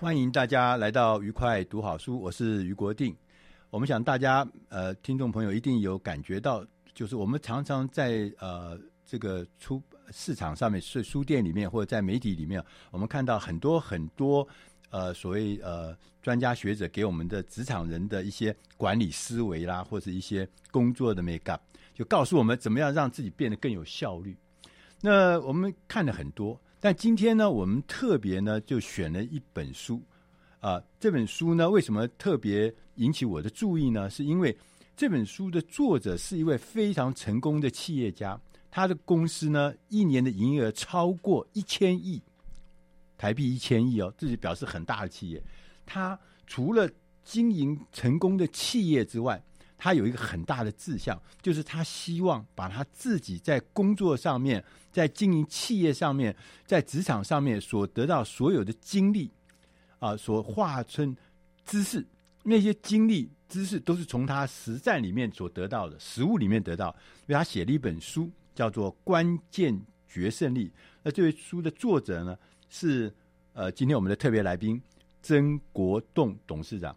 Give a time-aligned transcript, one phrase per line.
[0.00, 3.16] 欢迎大家来到愉快读好书，我是于国定。
[3.68, 9.82] 我们想大家呃，听众朋友一定有感觉到，就是我们常常在呃这个出
[10.12, 14.46] 市场上面，是书店里面或者在媒体里面，我们看到很多很多
[14.90, 21.60] 呃所谓呃专家学者给我们的职场人的一些管理思维啦，或者一些工作的 make up，
[21.92, 24.36] 就告诉我们怎么样让自己变得更有效率。
[25.00, 30.02] 那我们看了很多，但今天呢，我们特别呢就选了一本书。
[30.60, 34.10] 啊、这本书呢，为什么特别引起我的注意呢？
[34.10, 34.56] 是因为
[34.96, 42.20] 这本书的作者是一位非常成功的企业家，他的公司呢，一年的营业额超过一千亿
[43.16, 45.40] 台币，一千亿哦，这就表示很大的企业。
[45.86, 46.90] 他除了
[47.22, 49.40] 经营成功的企业之外，
[49.78, 54.62] 他有一个很大的志向，就是他希望把他自己在工作上面、
[54.92, 59.30] 在经营企业上面、在职场上面所得到所有的经历。
[60.00, 61.16] 啊，所化成
[61.66, 62.06] 知识，
[62.44, 66.94] 那些经历、知识都是从他实战里面所得到的，实物里面得到。
[67.26, 70.68] 因为他写了一本书，叫做《关键决胜力》。
[71.02, 73.12] 那这位书的作者呢，是
[73.54, 74.80] 呃，今天我们的特别来宾
[75.20, 76.96] 曾国栋董事长。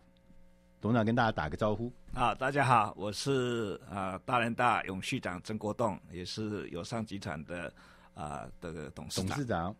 [0.79, 1.91] 董事长跟大家打个招呼。
[2.13, 7.73] 啊，大家好，我是啊大连大永续长曾国栋，也是友商集团的
[8.13, 9.27] 啊的董事长。
[9.29, 9.75] 董事长，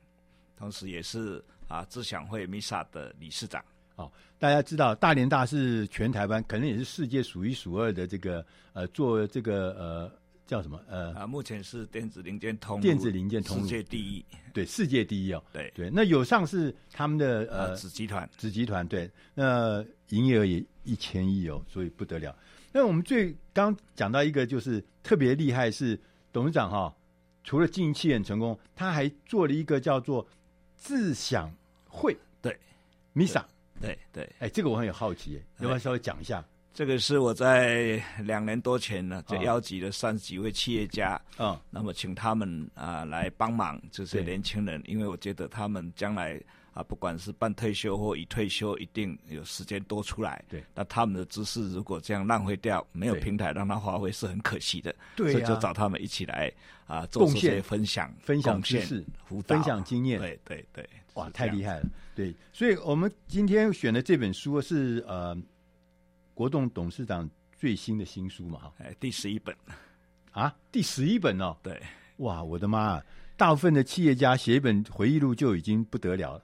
[0.58, 1.44] 同时也是。
[1.68, 3.64] 啊，智享会 MISA 的理事长。
[3.96, 10.12] 哦，大家知道大连大是全台湾，可能也是世界数一数二的这个呃，做这个呃
[10.52, 10.78] 叫什么？
[10.86, 15.42] 呃啊，目前是电子零件通电子零件通世界第一，对，世界第一哦。
[15.54, 15.72] 对。
[15.74, 22.38] 对，那友尚是他们的呃子集团，子集团对，那营业额也一千亿哦，所以不得了。
[22.74, 25.98] 那我们最刚讲到一个就是特别厉害是
[26.34, 26.96] 董事长哈、哦，
[27.46, 30.28] 除了经营企业很成功，他还做了一个叫做
[30.76, 31.50] 自享。
[31.88, 32.18] 会。
[32.42, 32.60] 对
[33.16, 33.46] ，MISA。
[33.80, 36.46] 对对，哎，这个我很有好奇，要不要稍微讲一下？
[36.74, 46.42] 这个是我在两年多前呢，就邀集了三十几位企业家，啊、哦，那么请他们啊、呃、来帮忙这些年轻人，因为我觉得他们将来
[46.74, 50.44] 啊，不管是半退休或已退休，一定有时间多出来。
[50.48, 54.96] 对，那他们的知识如果这样浪费掉，没有平台让他发挥，是很可惜的。
[55.16, 56.52] 对、啊，所以就找他们一起来
[56.88, 60.20] 啊，做这些分享、分享知识、辅导、分享经验。
[60.20, 60.90] 对对对。
[61.16, 61.90] 哇，太厉害了！
[62.16, 65.38] 对，所以我们今天选的这本书是呃，
[66.42, 69.56] 国栋董事长最新的新书嘛，哈，哎，第十一本。
[70.32, 71.80] 啊，第十一本哦，对，
[72.18, 73.06] 哇，我的妈啊，
[73.38, 76.44] 大部分的企业家写一本回忆录就已经不得了了，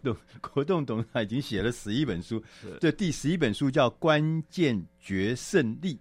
[0.00, 2.40] 董 国栋董事长已经写了十一本书，
[2.80, 5.96] 这第十一本书叫《关键决胜力》。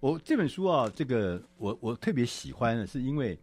[0.00, 3.38] 我这本书啊，这个我我特别喜欢的是因为。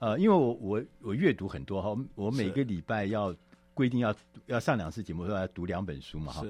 [0.00, 3.32] 呃，因为我我我阅读很多哈，我每个礼拜要
[3.74, 4.12] 规定要
[4.46, 6.44] 要上两次节目，说要读两本书嘛哈。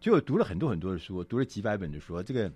[0.00, 2.22] 是，所以我读了很多很多的书，我读了几百本的书。
[2.22, 2.50] 这个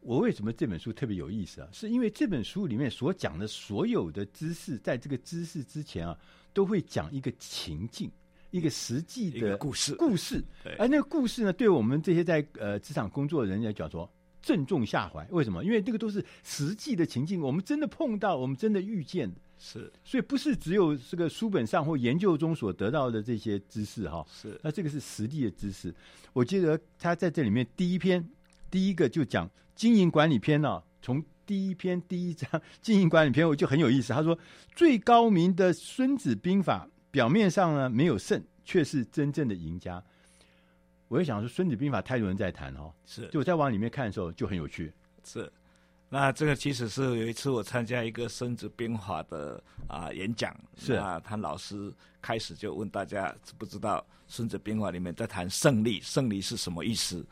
[0.00, 1.68] 我为什么这本书特别有意思啊？
[1.72, 6.16] 是因为这本书里面所讲的所有的知识，在这个知识之前啊，
[6.52, 8.10] 都会讲一个情境，
[8.50, 10.44] 一个实际的故事故事。
[10.78, 14.08] 而那个故事呢，对我们这些在呃职场工作的人来讲说。
[14.42, 15.64] 正中下怀，为什么？
[15.64, 25.94] 因为这个都是实际的情境，我们真的碰到，我们真的遇见，是，所以不是只有这个书本上或研究中所得到的这些知识哈，是，那这个是实地的知识。
[26.32, 28.28] 我记得他在这里面第一篇，
[28.70, 34.12] 第一个就讲经营管理篇呢、啊，从第一篇第一章经营管理篇，我就很有意思。
[34.12, 34.38] 他说，
[34.74, 40.02] 最高明的孙子兵法，表面上呢没有胜，却是真正的赢家。
[41.08, 43.28] 我也想说，《孙子兵法》太多人在谈哦，是。
[43.28, 44.92] 就我在往里面看的时候，就很有趣。
[45.24, 45.50] 是，
[46.08, 51.92] 那这个其实是有一次我参加一个《孙子兵法》的啊演讲，是啊，他老师
[52.22, 53.98] 开始就问大家知不知道
[54.28, 57.26] 《孙子兵法》里面在谈胜利，胜利是什么意思？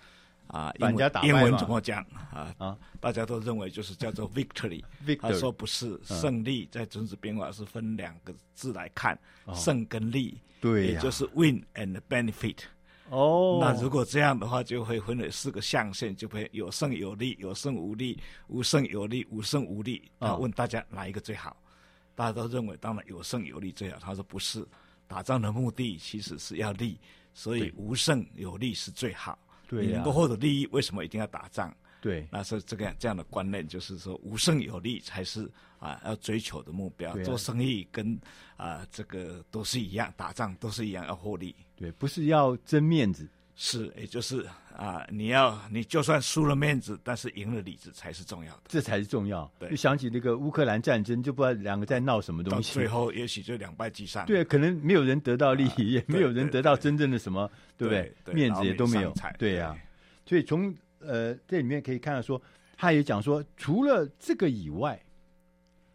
[0.48, 2.54] 啊，英文英文怎么讲啊？
[2.58, 4.82] 啊，大家都认为就是叫做 victory。
[5.20, 9.18] 他说不是，胜利在《孙子兵法》是分两个字来看，
[9.54, 12.58] 胜跟利，对，也就是 win and benefit。
[13.10, 18.18] 哦，那如果这样的话，就会分为四个象限，就会有胜有利，有胜无利，
[18.48, 20.10] 无胜有利，无胜无利。
[20.18, 21.56] 啊问大家哪一个最好？
[22.14, 23.98] 大家都认为当然有胜有利最好。
[23.98, 24.66] 他说不是，
[25.06, 26.98] 打仗的目的其实是要利，
[27.34, 29.38] 所以无胜有利是最好。
[29.68, 31.74] 对，你能够获得利益，为什么一定要打仗？
[32.00, 37.16] 对，那是这个这样的观念，就是说无胜有利才是啊要追求的目标。
[37.24, 38.18] 做生意跟
[38.56, 41.54] 啊这个都是一样，打仗都是一样要获利。
[41.76, 49.50] 对，不是要争面子，是，也就是啊你要你就算输了面子，但是赢了里子才是重要的，这才是重要。
[49.58, 54.24] 对，就想起那个乌克兰战争，就不知道两个在闹什么东西，最后也许就两败俱伤。
[54.26, 58.34] 对，可能没有人得到利益，也没有人得到真正的什么，对不对？
[58.34, 59.12] 面子也都没有。
[59.38, 59.76] 对呀。
[60.26, 62.40] 所以从呃这里面可以看到说，
[62.76, 64.98] 他也讲说，除了这个以外，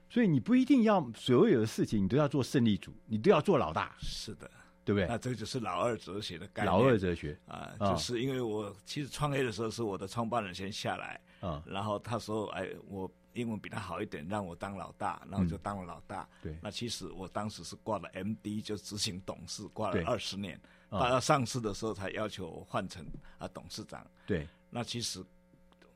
[0.09, 3.95] 所以你不一定要所有的事情你都要做胜利组，你都要做老大。
[3.99, 4.49] 是的，
[4.89, 5.07] 对不对？
[5.07, 6.73] 那这就是老二哲学的概念。
[6.73, 16.57] 老二哲学啊，就是因为我其实创业的时候是我的创办人先下来啊，然后他说：“哎，我英文比他好一点，让我当老大，然后就当了老大。”对。
[16.59, 20.59] 那其实我当时是挂了 MD，就执行董事，挂了二十年。
[20.89, 23.05] 他要上市的时候才要求换成
[23.37, 24.03] 啊董事长。
[24.25, 25.23] 对，那其实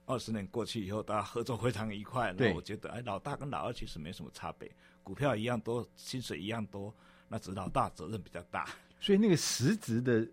[0.06, 2.32] 二十年过去以后，大家合作非常愉快。
[2.32, 6.94] 那我觉得，哎，老大跟老二其实没什么差别，股票一样多，薪水一样多，
[7.28, 8.70] 那只老大责任比较大。
[9.04, 10.26] 所以那个实质的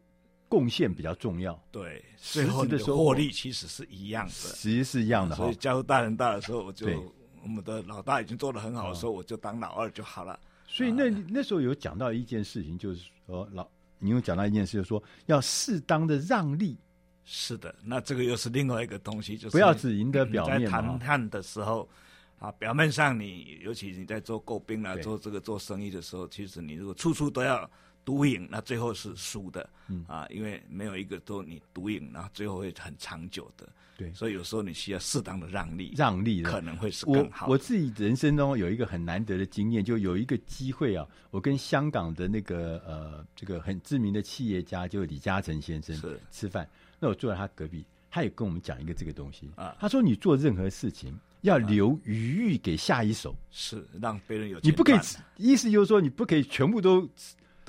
[0.48, 1.60] 贡献比较重要。
[1.72, 5.34] 对，最后的获利其实是一样的，其实是一样的。
[5.34, 6.86] 所以加入大人大的时候，我就
[7.42, 10.38] 我们的老大已经做得很好的时候，我就当老二就好了。
[10.68, 13.66] 所以那那时候有讲到一件事情，就是说老。
[13.98, 16.78] 你有讲到一件事，就是说要适当的让利。
[17.24, 20.60] 是的，那这个又是另外一个东西，就是不要只赢得表面。
[20.60, 21.88] 在谈判的时候，
[22.38, 27.68] 啊，表面上你，尤其你在做购兵啊，做这个做生意的时候，其实你如果处处都要。
[28.10, 30.04] 独赢，那最后是输的，嗯。
[30.08, 37.46] 啊，因为没有一个都你独赢，然后最后会很长久的，对，所以有时候你需要适当的让利，让利可能会是更好。
[37.46, 46.20] 我我自己人生中有一个很难得的经验，就有一个机会啊，我跟香港的那个呃这个很知名的企业家，就李嘉诚先生是。
[46.32, 46.68] 吃饭，
[46.98, 49.48] 那我坐在他隔壁，他也跟我们讲一个这个东西。
[49.54, 54.98] 啊，他说你做任何事情要留余裕给下一手，是让别人有你不可以，
[55.36, 57.08] 意思就是说你不可以全部都。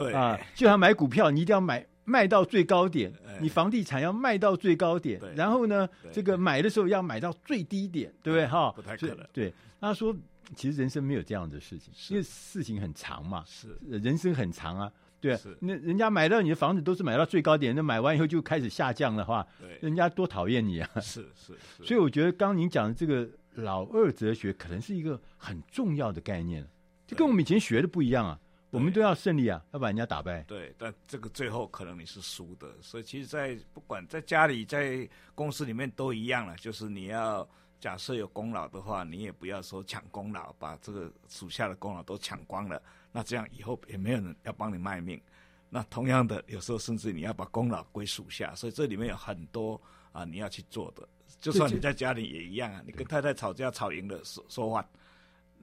[0.04, 8.48] 对啊，就像买股票，你一定要买卖到最高点；你房地产要卖到最高点，然后呢，这个买的时候要买到最低点，对不对？
[8.48, 9.26] 哈，不太可能。
[9.32, 10.16] 对，他说，
[10.56, 14.92] 其实人生没有这样的事情，因为事情很长嘛，是人生很长啊。
[15.22, 19.46] 对，那人家买到你的房子都是买到最高点，那买完以后就开始下降的话，
[19.80, 20.90] 人家多讨厌你啊！
[21.00, 21.54] 是是，
[21.84, 26.68] 所以我觉得刚刚您讲的这个老二哲学，可能是一个很重要的概念，
[27.06, 28.40] 就跟我们以前学的不一样啊。
[28.72, 30.42] 我们都要胜利啊，要把人家打败。
[30.44, 36.56] 对，但这个最后可能你是输的，所以其实，在不管在家里、在公司里面都一样了。
[36.56, 37.48] 就是你要
[37.82, 45.22] 假设有功劳的话，你也不要说抢功劳，把这个属下的功劳都抢光了，那这样以后也没有人要帮你卖命。
[45.70, 49.80] 那同样的，有时候甚至你要把功劳归属下，所以这里面有很多
[50.14, 51.06] 啊你要去做的。
[51.42, 54.88] 就算你在家里也一样啊，你跟太太吵架吵赢了，说说话。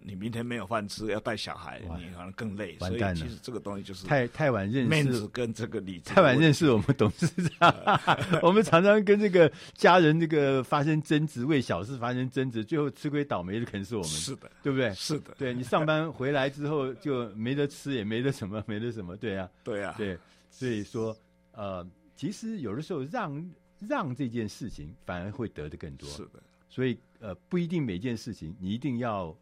[0.00, 2.76] 你明天没有饭吃，要带小孩，你可能更累。
[2.78, 6.11] 所以其实这个东西就是太太晚认识面子跟这个理智。
[6.11, 7.26] 太晚认识我们董事
[7.59, 7.75] 长，
[8.43, 14.11] 我们常常跟这个家人这个发生争执，为小事发生争执，最后吃亏倒霉的可能是我们。
[14.11, 14.93] 是的，对不对？
[14.95, 20.19] 是的，对你上班回来之后就没得吃，也没得什么，没得什么，对、啊，对、啊，对。
[20.50, 21.17] 所以说，
[21.52, 21.87] 呃，
[22.17, 23.50] 其实有的时候让
[23.87, 26.09] 让这件事情反而会得的更多。
[26.09, 29.37] 是的，所以呃，不一定每件事情你一定要。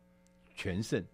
[0.56, 1.04] 全胜，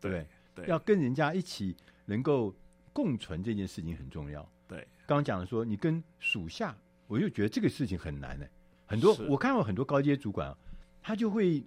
[0.00, 2.54] 对，对，对，要跟人家一起能够
[2.92, 4.48] 共存这件事情很重要。
[4.66, 6.74] 对，刚刚讲的说，你跟属下，
[7.06, 8.46] 我就觉得这个事情很难呢。
[8.86, 10.56] 很多我看到很多高阶主管啊，
[11.02, 11.62] 他就会，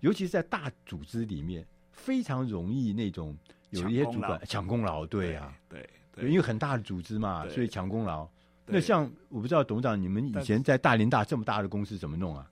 [0.00, 3.36] 尤其是在大组织里面，非常容易那种
[3.70, 8.26] 有一些主管抢功劳，对啊，对，对，因为很大的组织嘛，所以抢功劳。
[8.66, 12.50] 那像我不知道董事长，你们以前在大连大这么大的公司怎么弄啊？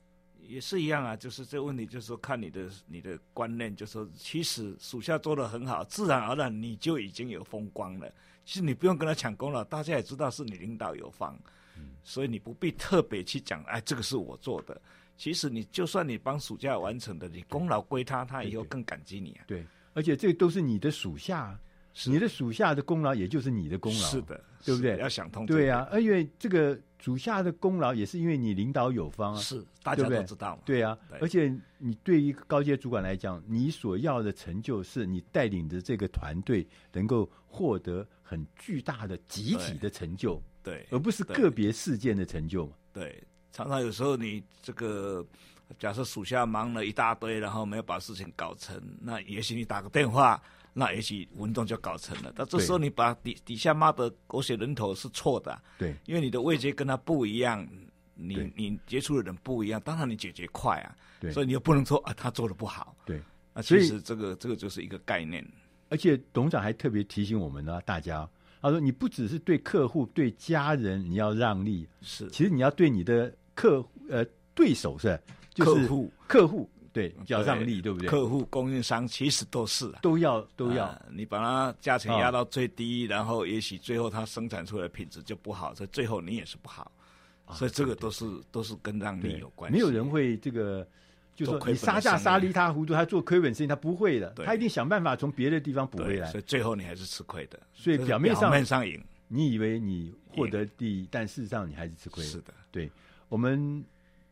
[0.53, 8.13] 也是一样啊，就是这个问题，就是说看你的你的观念，就是说其实属下做的很好，自然而然你就已经有风光了。
[8.45, 11.39] 其实你不用跟他抢功劳，大家也知道是你领导有方，
[11.77, 14.81] 嗯、所以你不必特别去讲，哎，这个是我做的。
[15.17, 19.45] 其实你就算你帮属下完成的，你功劳归他，他以后更感激你啊。
[19.47, 21.59] 对，对，而且这都是你的属下。
[22.07, 24.97] 你的属下的功劳，也就是你的功劳，是的，对不对？
[24.97, 42.67] 要想通，对啊，因为这个属下的功劳，也是因为你领导有方啊，是大家都知道嘛，对，对啊，对，而且你对于高阶主管来讲，你所要的成就，是你带领的这个团队能够获得很巨大的集体的成就，对，对，而不是个别事件的成就。
[42.67, 42.73] 嘛。
[42.93, 45.27] 对，常常有时候你这个
[45.81, 50.41] 假设属下忙了一大堆，然后没有把事情搞成，那也许你打个电话。
[50.73, 57.67] 那也许文动就搞成了，但这时候你把底底下骂的狗血人头是错的，对，因为你的位阶跟他不一样，
[58.15, 63.21] 你你接触的人不一样，当然你解决快啊，对，所以你又不能说啊他做的不好，对，
[63.53, 65.47] 那其实这个这个就是一个概念，
[65.91, 68.27] 而且董事长还特别提醒我们呢，大家
[68.63, 74.25] 他说你不只是对客户对家人你要让利，是，其实你要对你的客呃
[74.55, 75.21] 对手是，
[75.53, 76.13] 就是客户。
[76.27, 76.71] 客户。
[76.93, 78.09] 对，叫让利，对不对？
[78.09, 81.03] 客户、供应商其实都是、啊、都要都要、呃。
[81.11, 86.93] 你把它价钱压到最低，哦、然后也许最后它生产出来的品质就不好，所以最后你也是不好。
[87.45, 89.75] 啊、所以这个都是都是跟让利有关系。
[89.75, 90.87] 没有人会这个，
[91.35, 96.31] 就说你杀价杀一塌糊涂，他做亏本生意，他不会的，他一定想办法从别的地方补回来。
[96.31, 97.59] 所以最后你还是吃亏的。
[97.75, 102.23] 所以表面上表面上赢，你以为你获得第一，但事实上你还是吃亏。
[102.23, 102.91] 是的，对。
[103.29, 103.83] 我们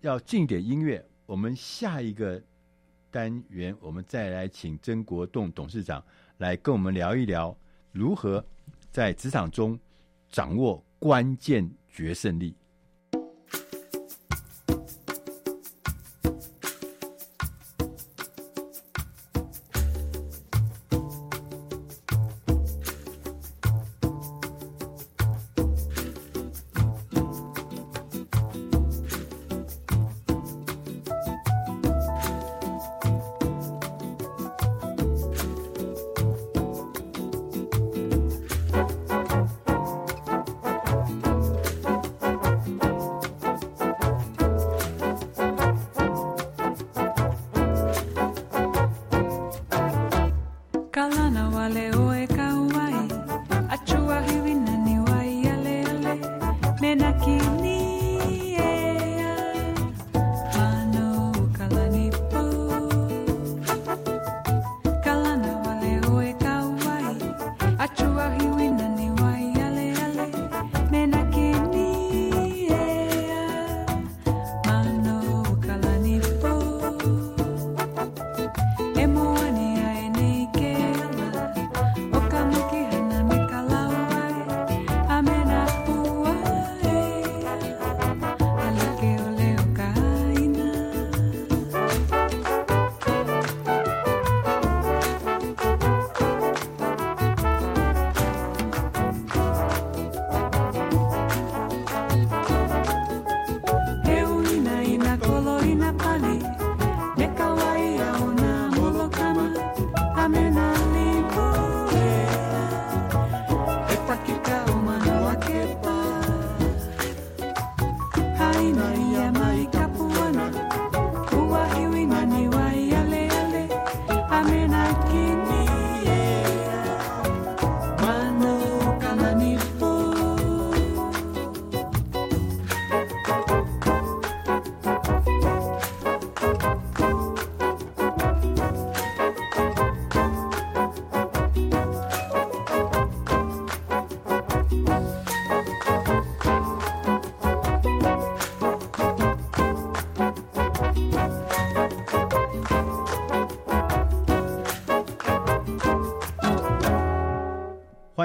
[0.02, 2.42] 要进点音乐，我们下一个。
[3.12, 6.00] 单元，我们再来请曾国栋董事长
[6.38, 7.56] 来跟我们聊一聊，
[7.90, 8.44] 如何
[8.92, 9.76] 在职场中
[10.28, 12.54] 掌握关键决胜力。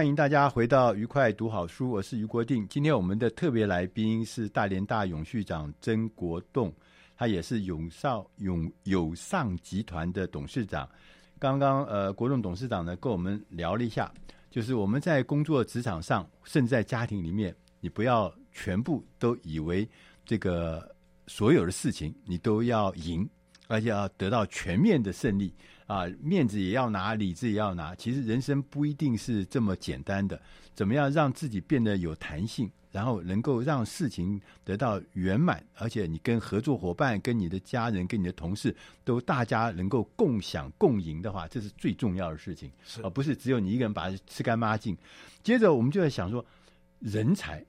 [0.06, 2.68] 欢迎大家回到愉快读好书，我是于国定。
[2.68, 6.72] 今天我们的特别来宾是大连大永续长曾国栋，
[7.18, 10.88] 他也是永少永友尚集团的董事长。
[11.40, 14.14] 刚刚呃，国栋董事长呢跟我们聊了一下，
[14.52, 19.90] 就是我们在工作职场上，甚至在家庭里面，你不要全部都以为
[20.24, 20.88] 这个
[21.26, 23.28] 所有的事情你都要赢，
[23.68, 25.52] 而且要得到全面的胜利。
[25.86, 27.94] 啊，面子也要拿，理智也要拿。
[27.96, 30.40] 其实人生不一定是这么简单的。
[30.74, 38.76] 怎么样让自己变得有弹性，然后能够让事情得到圆满，而且你跟合作伙伴、跟你的家人、跟你的同事
[39.06, 44.98] 都大家能够共享共赢的话，这是最重要的事情，而、啊、不是只有你一个人把它吃干抹净。
[45.42, 46.46] 接着我们就在想说，
[47.00, 47.64] 人才，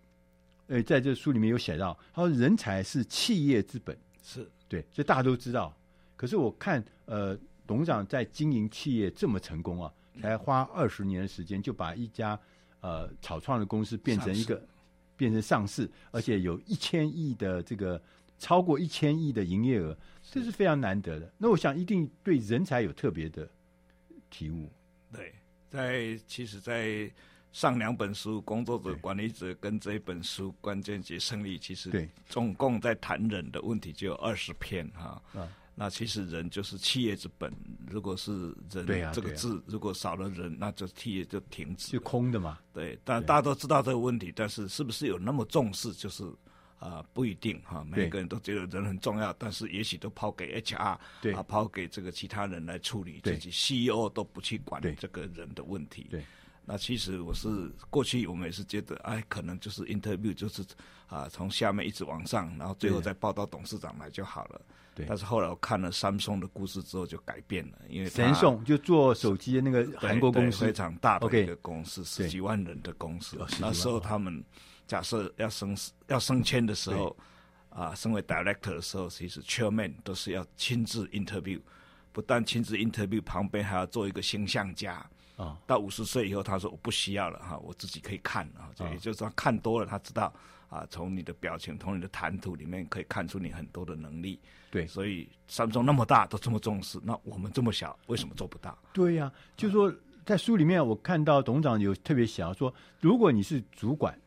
[0.66, 3.96] 呃，在这书里面有写到，他说人才是企业之本。
[4.20, 5.72] 是对，这大家都知道。
[6.16, 12.38] 可是我看，呃，董事长在经营企业这么成功啊，才花二十年的时间就把一家
[12.80, 14.62] 呃草创的公司变成一个
[15.16, 18.00] 变成上市，而且有一千亿的这个
[18.38, 21.32] 超过一千亿的营业额，这是非常难得的。
[21.38, 23.48] 那我想一定对人才有特别的
[24.30, 24.70] 体悟。
[25.12, 25.34] 对，
[25.70, 27.10] 在其实，在
[27.52, 35.22] 上两本书《工作者管理者》跟这一本书《关键及胜利》，其实对总共在谈人的问题就有二十篇哈。
[35.32, 37.52] 啊那其实人就是企业之本，
[37.86, 38.32] 如果是
[38.72, 42.58] 人这个字，如果少了人，那就企业就停止，就空的嘛。
[42.72, 46.24] 对，但大家都知道这个问题，但是是不是有那么重视，就是
[46.78, 47.84] 啊、呃、不一定哈。
[47.84, 51.34] 每个人都觉得人很重要，但是也许都抛给 HR，对。
[51.34, 56.06] 啊抛给这个其他人来处理，自己 CEO 都不去管这个人的问题。
[56.10, 56.24] 对，
[56.64, 60.64] 那其实我是过去我们也是觉得，哎，可能就是 interview 就是
[61.06, 64.60] 啊从下面一直往上，然后最后再报到董事长来就好了。
[64.94, 73.36] 对，但是后来我看了三松的故事之后就改变了，因为三星就做手机的那个韩国公司，非常大的一个公司，十几万人的公司。
[73.60, 74.42] 那时候他们
[74.86, 77.14] 假设要升要升迁的时候，
[77.68, 81.60] 啊，升为 director 的时候，其实 chairman 都是要亲自 interview，
[82.10, 85.58] 不但亲自 interview，旁边还要做一个形象家啊。
[85.66, 90.32] 到五十岁以后，他说我不需要了哈，我自己可以看啊，也就是说看多了，他知道。
[90.68, 94.40] 啊，从你的表情，从你的谈吐里面可以看出你很多的能力。
[94.70, 98.76] 对，所以三中那么大都这么重视，那我们这么小为什么做不到？
[98.92, 99.94] 对呀、啊，就是说
[100.24, 104.18] 在书里面我看到董事长有特别想要说，如果你是主管，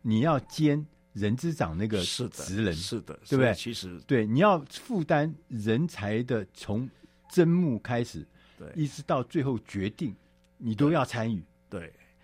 [0.00, 3.52] 你要兼人之长那个职人，是的，对不对？
[3.52, 6.88] 其实对，你要负担人才的从
[7.28, 10.14] 征募开始，对，一直到最后决定，
[10.56, 11.42] 你都要参与。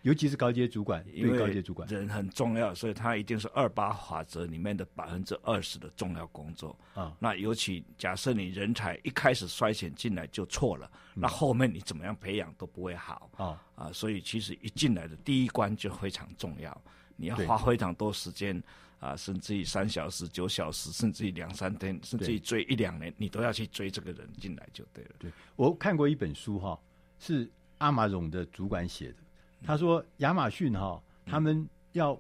[0.03, 7.15] 尤其是高阶主管，因为高阶主管人很重要，所以他一定是二八法则里面的百分之二十的重要工作啊。
[7.19, 13.93] 那尤其假设你人才一开始筛选进来就错了，嗯，那后面你怎么样培养都不会好啊啊！
[13.93, 16.83] 所以其实一进来的第一关就非常重要，
[17.17, 18.63] 你要花非常多时间
[19.01, 25.11] 啊，甚至于三小时、九小时，甚至于两三天，甚至于追一两年，你都要去追这个人进来就对了。
[25.19, 26.79] 对，我看过一本书哈，
[27.19, 29.17] 是阿玛荣的主管写的。
[29.65, 32.19] 他说：“亚马逊哈，他们要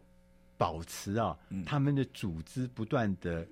[0.56, 3.46] 保持啊，嗯、他们的组织不断的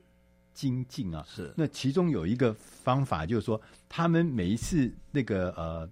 [0.53, 1.25] 精进啊。
[1.29, 5.90] 是，那其中有一个方法，就是说，他们每一次那个呃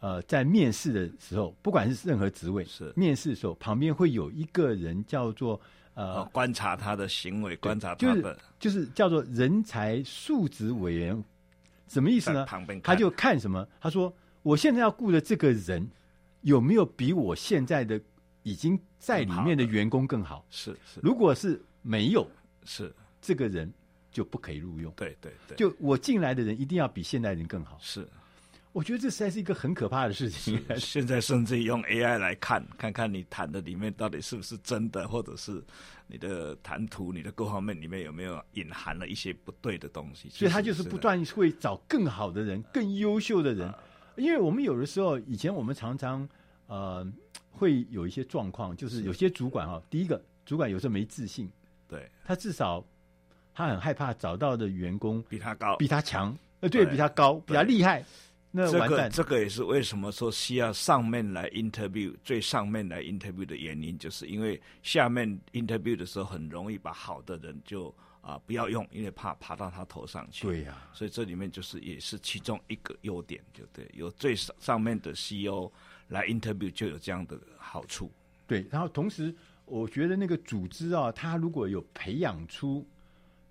[0.00, 5.60] 呃，在面试的时候，不管是任何职位，是面试的时候，旁边会有一个人叫做
[5.92, 11.22] 呃，观察他的行为，观察他的，就是就是叫做人才素质委员，
[11.86, 12.46] 什么意思呢？
[12.46, 13.68] 旁边他就看什么？
[13.78, 14.10] 他说，
[14.42, 15.86] 我现在要雇的这个人。”
[16.42, 18.00] 有没有比我现在的
[18.42, 20.44] 已经在里面的员工更好？
[20.50, 22.26] 是是，如果是没有，
[22.64, 23.70] 是这个人
[24.10, 24.92] 就不可以录用。
[24.96, 27.78] 对对对，就我进来的人一定要比现在人更好。
[27.80, 28.08] 是，
[28.72, 30.62] 我觉得这实在是一个很可怕的事情。
[30.78, 35.62] 现在甚至用 AI 来看，看看你谈的里面到底是不是真的，或者是
[36.06, 40.30] 你的谈吐、你的各方面里面有没有隐含了一些不对的东西。
[40.30, 43.68] 所以他就是不断会找更好的人、更优秀的人。
[43.68, 43.78] 啊
[44.20, 46.28] 因为我们有的时候，以前我们常常
[46.66, 47.06] 呃
[47.50, 51.50] 会有一些状况，就是有些主管哈，第一个主管有时候没自信，
[51.88, 52.84] 对，他至少
[53.54, 58.04] 他很害怕找到的员工比他高、比他强，呃，对，比他高、比他厉害，
[58.50, 58.70] 那。
[58.70, 67.94] 这个这个也是为什么说需要上面来 interview，最上面来 interview 的原因，就是因为下面 interview 的时候很容易把好的人就。
[68.20, 70.46] 啊，不要用，因为怕爬到他头上去。
[70.46, 75.70] 对呀、啊，所以这里面就是也是其中一个优点，就对，有最上上面的 CEO
[76.08, 78.10] 来 interview 就有这样的好处。
[78.46, 82.86] 对，然后同时我觉得那个组织啊，他如果有培养出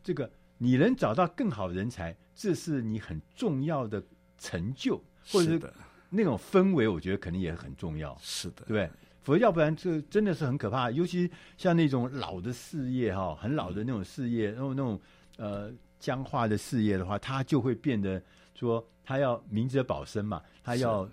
[0.03, 4.03] 这个，你能找到更好的人才，这是你很重要的
[4.37, 5.01] 成就，
[5.31, 5.73] 或者是
[6.09, 8.17] 那种氛围，我觉得肯定也很重要。
[8.21, 8.89] 是的，对。
[9.21, 14.99] 否则要不然这真的是很可怕，尤其像那种老的事业哈，很老的那种事业，然后那种
[15.37, 18.21] 呃僵化的事业的话，它就会变得
[18.55, 21.07] 说，他要明哲保身嘛，他要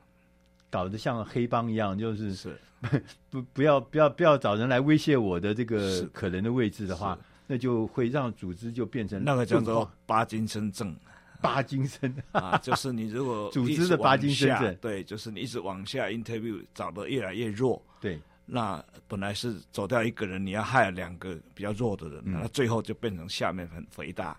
[0.70, 2.34] 搞得像黑帮一样，就是。
[2.34, 2.58] 是
[3.30, 10.94] 不不要不要不要找人来威胁我的这个可能的位置的话，那就会让组织就变成那个叫做巴金森症。
[11.42, 12.14] 巴金森。
[12.32, 24.38] 啊，就是你如果 组织的巴金森症，对，就是你一直往下 interview 找的越来越弱，对，那本来是走掉一个人，你要害两个比较弱的人，那、嗯、最后就变成下面很肥大，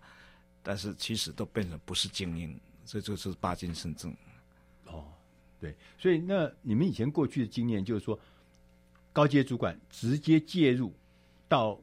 [0.64, 4.16] 但是其实都变成不是精英，所以这就是巴金森症。
[4.86, 5.06] 哦，
[5.60, 8.18] 对，所以那你们以前过去的经验就是说，
[9.12, 10.94] 高阶主管直接介入
[11.48, 11.80] 到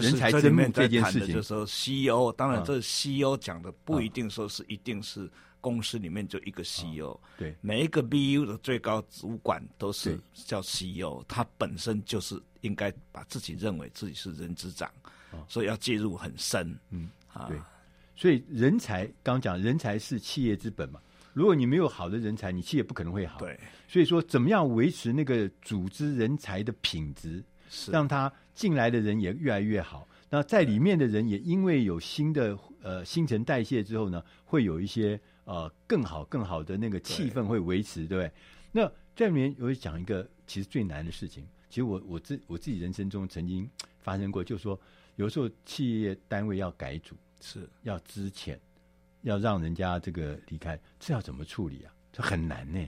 [0.00, 14.90] 人才真面这件事情，就是说 CEO，当然这 CEO 讲的不一定说是一定是公司里面就一个 CEO，对，每一个 BU 的最高主管都是叫 CEO，他本身就是应该把自己认为自己是人之长，
[15.48, 17.58] 所以要介入很深，嗯啊，对，
[18.16, 21.00] 所以人才刚讲人才是企业之本嘛，
[21.32, 27.90] 如果你没有好的人才，你企业不可能会好，对，所以说怎么样维持那个组织人才的品质，是。
[27.92, 28.32] 让他。
[28.54, 38.32] 进来的人也越来越好，那在里面的人也因为有新的呃新陈代谢之后呢，会有一些呃更好更好的那个气氛会维持，对，不对？
[38.72, 43.68] 那这里面我会讲一个其实最难的事情，其实我我自我自己人生中曾经
[44.00, 44.78] 发生过，就是说
[45.16, 48.58] 有时候企业单位要改组，是要资遣，
[49.22, 51.92] 要让人家这个离开，这要怎么处理啊？
[52.12, 52.78] 这很难呢。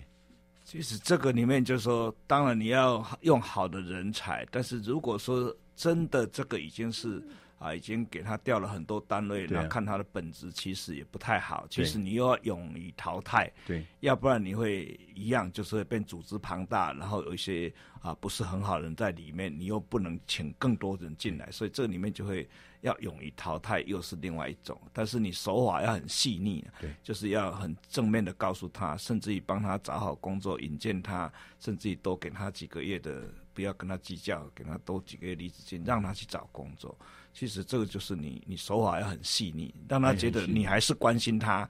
[0.75, 7.23] 其实这个里面就是说，当然你要用好的人才，但是如果说真的这个已经是
[7.65, 11.67] 啊，已经给他调了很多单位，那、啊、看他的本质其实也不太好。
[11.71, 17.73] 其实你又要勇于淘汰，对，要不然你会一样，就是会变组织庞大，然后有一些
[18.03, 22.47] 啊不是很好的人在里面，你又不能请更多人进来，所以这里面就会。
[22.85, 24.79] 要勇于淘汰，又是另外一种。
[24.93, 36.95] 但是你手法要很细腻，对，就是要很正面的告诉他，甚至于帮他找好工作，引荐他，甚至于多给他几个月的，不要跟他计较，给他多几个月离职金，让他去找工作。
[37.33, 41.69] 其实这个就是你，你手法要很细腻，让他觉得你还是关心他。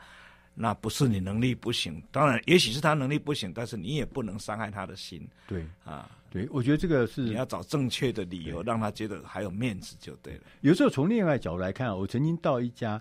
[0.56, 5.28] 那不是你能力不行，当然也许是他能力不行，但是你也不能伤害他的心。
[5.46, 6.10] 对啊。
[6.30, 10.40] 对，我觉得这个是你要找正确的理由，让他觉得还有面子就对了。
[10.62, 13.00] 有时候从另外角度来看，我曾经到一家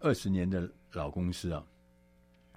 [0.00, 1.64] 二十年的老公司啊，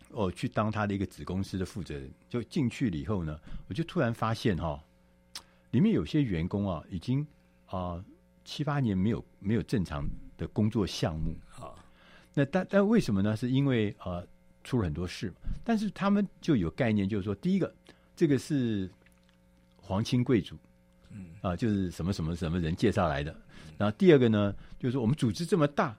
[0.09, 4.83] 我去当他的一个子公司的负责人，就进去了以后呢，我就突然发现哈、哦，
[5.75, 7.19] 里面有些员工啊，已经
[7.65, 8.05] 啊、呃、
[8.45, 10.07] 七八年没有没有正常
[10.37, 11.75] 的工作项目啊。
[12.33, 13.35] 那但但为什么呢？
[13.35, 14.25] 是因为呃
[14.63, 15.33] 出了很多事，
[15.65, 17.75] 但是他们就有概念，就是说，第一个，
[18.15, 18.89] 这个是。
[19.87, 20.57] 皇亲贵族，
[21.11, 23.31] 嗯啊，就是什么什么什么人介绍来的。
[23.77, 25.95] 然后第二个呢，就是说我们组织这么大，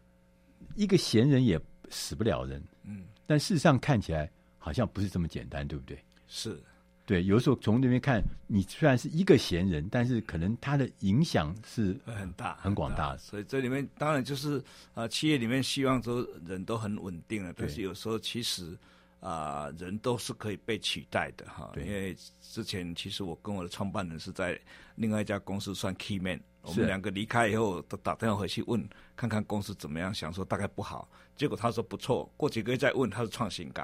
[0.75, 1.57] 一个闲人也
[1.89, 3.05] 死不了人，嗯。
[3.29, 5.97] 但事实上看起来好像不是这么简单，对不对？
[6.27, 6.61] 是，
[7.07, 7.25] 对。
[7.25, 13.19] 有时候从那边看，你虽然是一个闲人，但是可能他的影响是很大、很广大的。
[13.19, 18.77] 所以这里面当然就是啊，企业里面希望说人都很稳定了，但是有时候其实。
[19.19, 24.57] 啊、呃，人都是可以被取代的哈，因为之前其实我跟我的创办人是在
[24.95, 33.83] 另外一家公司算 key man，我们两个离开以后都打电话回去问，看看公司怎么样，想说大概不好，结果他说不错，过几个月再问，他是创新高。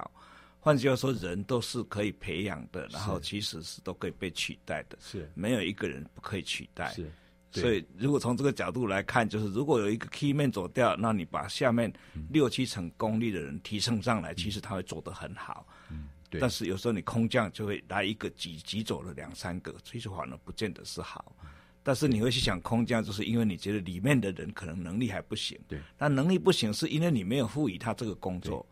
[0.64, 6.88] 换句话说，人都是可以培养的，然后其实是都可以被取代的，是没有一个人不可以取代。
[6.92, 7.10] 是。
[7.50, 11.92] 所以，如果从这个角度来看，就是如果有一个 key man 走掉，那你把下面
[12.30, 15.66] 六七成功力的人提升上来，嗯、其实他会做得很好。
[15.90, 16.40] 嗯，对。
[16.40, 21.34] 但是有时候你空降就会来一个挤挤走了两三个，其实反而不见得是好。
[21.82, 25.58] 但是你会去想空降，就是因为你觉得里面的人可能能力还不行。
[25.66, 25.80] 对。
[25.98, 28.64] 那能力不行，是因为你没有赋予他这个工作。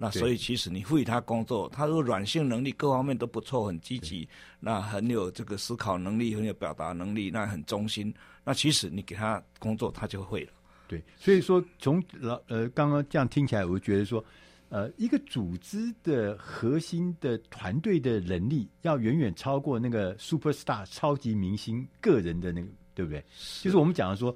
[0.00, 4.28] 那所以其实你赋予他工作，他如果软性能力各方面都不错，很积极，
[4.60, 10.52] 那很有这个思考能力，很有表达能力，那很忠心，那其实你给他工作，他就会了。
[10.86, 14.24] 对，所以说从老呃刚刚这样听起来，我就觉得说，
[14.68, 23.24] 呃，一个组织的核心的团队的能力要远远超过那个 super star 超级明星个人的那个，对不对？
[23.34, 24.32] 是就是我们讲的说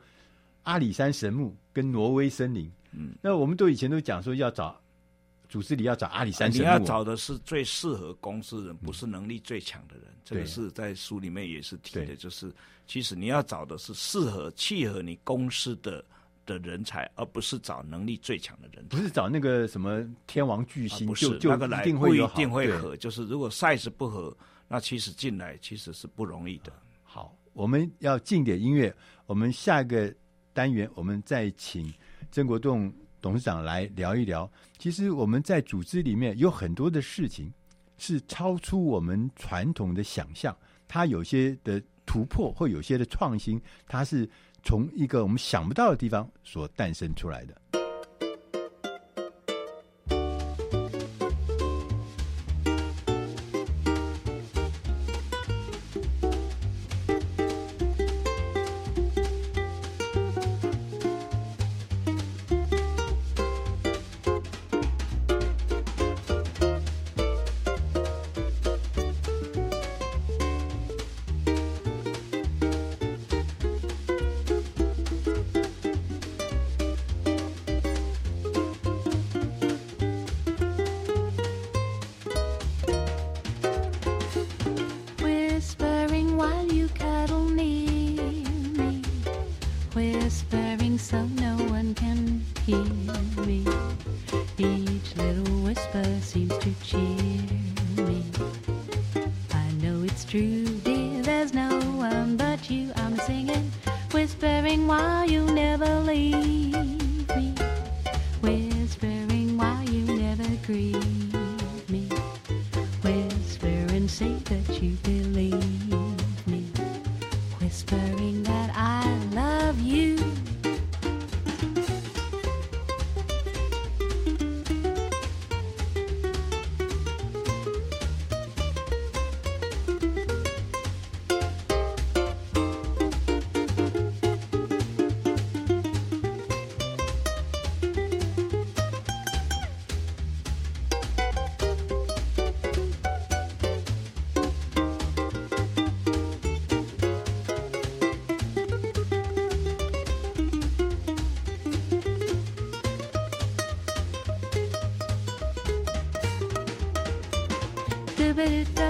[0.64, 4.81] 阿里山神木跟挪威森林，嗯，那我们都以前都讲说要找。
[5.52, 10.04] 组织里要找阿里山神木，你要找的是最适合公司的人，不是能力最强的人。
[10.06, 12.50] 嗯、这个是在书里面也是提的，就是
[12.86, 16.02] 其实你要找的是适合契合你公司的
[16.46, 18.96] 的人才，而不是找能力最强的人才。
[18.96, 22.96] 不是找那个什么天王巨星，啊、不是就那个来不一定会合。
[22.96, 24.34] 就是如果 size 不合，
[24.68, 26.72] 那其实进来其实是不容易的。
[27.02, 28.90] 好，我们要进点音乐，
[29.26, 30.10] 我们下一个
[30.54, 31.92] 单元我们再请
[32.30, 32.90] 曾国栋。
[33.22, 37.50] 董事长来聊一聊，其实我们在组织里面有很多的事情
[37.96, 40.54] 是超出我们传统的想象，
[40.88, 44.28] 它有些的突破或有些的创新，它是
[44.64, 47.81] 从一个我们想不到的地方所诞生出来的。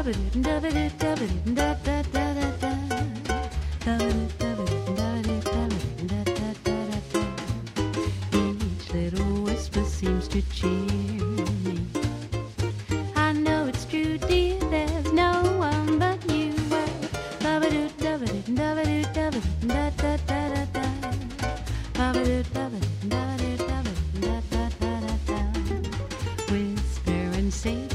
[0.04, 0.08] Each
[8.92, 11.86] little whisper seems to cheer me.
[13.14, 14.58] I know it's true, dear.
[14.70, 16.52] There's no one but you.
[26.50, 27.91] Whisper and sing.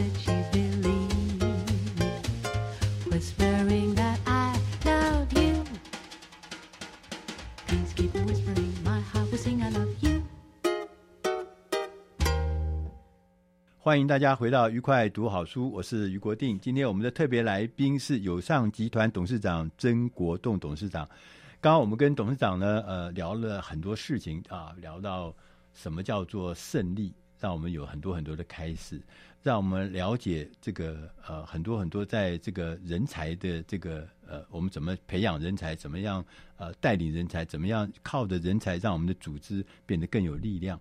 [13.88, 16.60] 欢迎大家回到愉快读好书，我是于国定。
[16.60, 21.08] 今天我们的特别来宾是友尚集团董事长曾国栋董事长。
[21.62, 25.34] 刚刚我们跟董事长呢，呃，聊了很多事情啊，聊到
[25.74, 29.00] 什么叫做胜利，让我们有很多很多的开始，
[29.42, 36.22] 让我们了解这个呃很多很多在这个人才的这个呃，我们怎么培养人才，怎么样
[36.58, 40.78] 呃带领人才，怎么样靠着人才让我们的组织变得更有力量。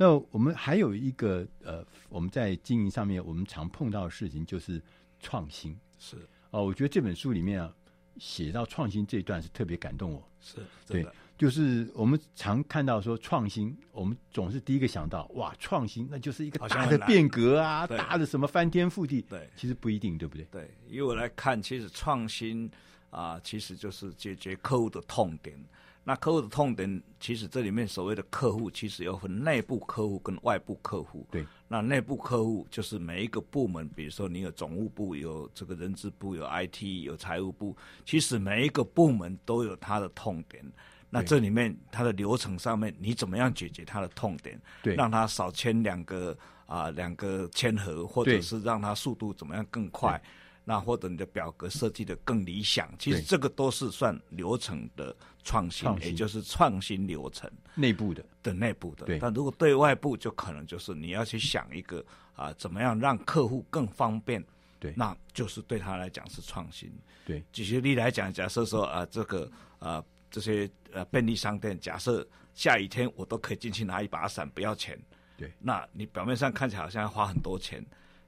[0.00, 4.82] 那我们还有一个呃，我们在经营上面，我们常碰到的事情就是
[5.18, 5.78] 创新。
[5.98, 6.16] 是
[6.52, 7.70] 哦，我觉得这本书里面啊，
[8.16, 10.26] 写到创新这一段是特别感动我。
[10.40, 19.20] 是，对，就是我们常看到说创新，我们总是第一个想到哇，创新那就是一个大的变革啊，大的什么翻天覆地。
[19.20, 20.46] 对，其实不一定，对不对？
[20.50, 22.64] 对，以我来看，其实创新
[23.10, 25.62] 啊、呃，其实就是解决客户的痛点。
[26.02, 31.26] 那客户的痛点，其实这里面所谓的客户，其实有分内部客户跟外部客户。
[31.30, 40.64] 对，那内部客户就是每一个部门，比如说你有总务部、有这个人资部、有 IT、有财务部，其实每一个部门都有它的痛点。
[41.10, 44.60] 那这里面它的流程上面，你怎么样解决它的痛点？
[44.82, 46.32] 对，让它少签两个
[46.66, 50.20] 啊、呃，两个签合，或者是让它速度怎么样更快？
[50.64, 59.18] 那或者你的表格设计的更理想，其实这个都是算流程的创新，也就是创新流程内部的的内部的。
[59.18, 64.44] 但如果对外部，就可能就是你要去想一个啊，怎么样让客户更方便？
[64.78, 66.92] 对，那就是对他来讲是创新。
[67.24, 74.98] 对，举个例来讲，假设说啊，这个啊这些呃便利商店，假设下雨天我都可以进去拿一把伞，不要钱。
[75.36, 77.84] 对，那你表面上看起来好像要花很多钱，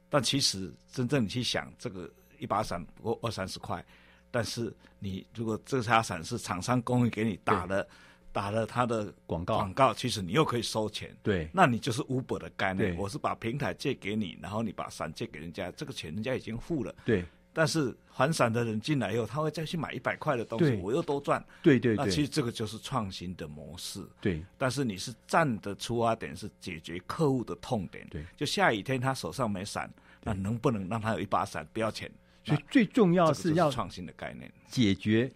[0.08, 2.10] 但其实真正你去想这个。
[2.38, 3.84] 一把伞不过二三十块，
[4.32, 7.86] 但是你如果这把伞是厂商公益给你打了，
[8.32, 11.14] 打了他的广告，广告其实你又可以收钱。
[11.22, 12.96] 对，那你就是 Uber 的概念。
[12.96, 16.94] 我是把平台借给你，然后你把伞借给人家，这个钱人家已经付了。
[17.04, 21.44] 对，但是还伞的人进来以后，他会再去买一百块的东西，我又多赚。
[21.62, 24.02] 对对对，那其实这个就是创新的模式。
[24.18, 28.06] 对，但是你是站的出发点是解决客户的痛点。
[28.08, 29.92] 对，就下雨天他手上没伞，
[30.22, 32.10] 那能不能让他有一把伞不要钱？
[32.44, 35.30] 所以最重要是要创新的概念，解决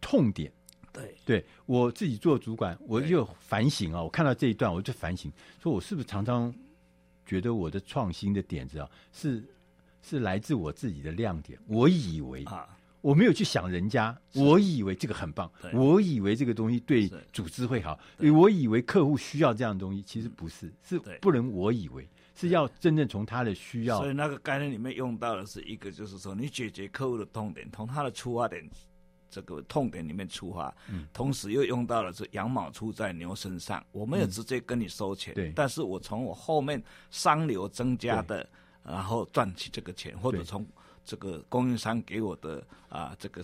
[0.00, 0.52] 痛点。
[0.92, 4.02] 对，对我自己做主管，我就反省啊。
[4.02, 5.30] 我看到这一段，我就反省，
[5.62, 6.52] 说我是不是常常
[7.24, 9.44] 觉得我的创新的点子啊，是
[10.02, 11.56] 是来自我自己的亮点。
[11.68, 12.68] 我以为啊，
[13.02, 17.96] 我没有去想人家，我以为这个很棒，我以为这个东西对组织会好，
[18.34, 22.04] 我以为客户需要这样的东西，其实不是，是不能我以为。
[22.40, 28.66] 是要真正从他的需要，所以那个概念里面用到的是一个，就是说你解决客户的痛点，从他的出发点
[29.28, 38.48] 这个痛点里面出发，嗯，同时又用到了是羊毛出在牛身上，我没有直接跟你收钱，对，但是我从我后面商流增加的，
[38.82, 40.66] 然后赚取这个钱，或者从
[41.04, 43.42] 这个供应商给我的啊这个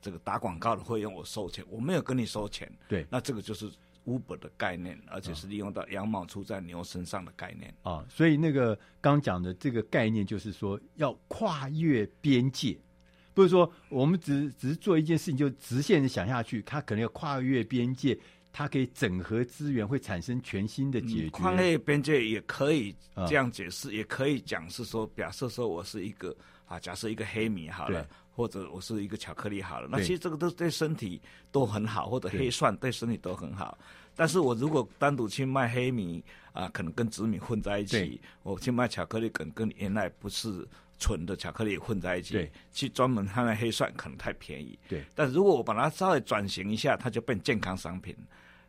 [0.00, 3.70] 这个打广告的费用我收钱，我没有跟你收钱，对，那这个就是。
[4.06, 7.72] Uber 的概念，而且是利用到羊毛出在牛身上的概念。
[7.82, 12.76] 啊，所以那个刚讲的这个概念，就是说要跨越边界，
[13.32, 18.18] 不是说我们只只是做一件事情就直线的想下去，它可能要跨越边界，
[18.52, 21.30] 它可以整合资源，会产生全新的解决。
[21.30, 22.94] 矿业边界也可以
[23.26, 26.36] 这样解释，嗯、也可以讲是说，假设说我是一个
[26.66, 33.78] 啊，假设一个黑米好了，或者我是一个巧克力好了，那其实这个都对身体都很好，或者黑蒜对身体都很好。
[34.14, 42.34] 但是我如果单独去卖黑米啊，可能跟紫米混在一起；我去卖巧克力，可能跟原来不是纯的巧克力混在一起。
[42.34, 44.78] 对，去专门贩卖黑蒜可能太便宜。
[44.86, 48.14] 对，但如果我把它稍微转型一下，它就变健康商品。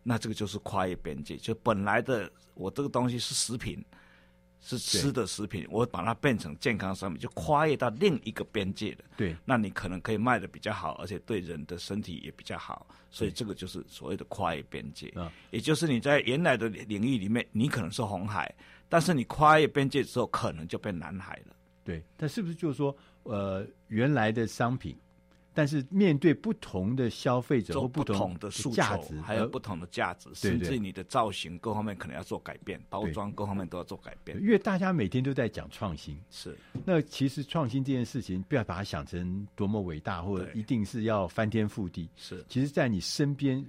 [0.03, 3.83] 那这个就是跨越边界，就本来的我这个东西是食品，
[4.59, 9.05] 是吃的食品，我把它变成健康商品，就跨越到另一个边界了。
[9.17, 15.11] 对，那你可能可以卖的比较好，而且对人的身体也比较好，所以这个就是所谓的跨越边界。
[15.15, 18.53] 嗯，也就是你在原来的领域里面，你可能是红海，
[18.87, 21.55] 但是你跨越边界之后，可能就变蓝海了。
[21.83, 24.97] 对，但是不是就是说，呃，原来的商品？
[25.53, 34.41] 但是面对不同的消费者或不同的价值，还有不同的价值，甚至你的造型各方面可能要做改变，包装各方面都要做改变。
[34.41, 36.57] 因为大家每天都在讲创新，是。
[36.83, 42.09] 那其实创新这件事情，不要把它想成多么伟大，或者一定是要翻天覆地。
[42.15, 42.43] 是。
[42.49, 43.63] 其实，在你身边，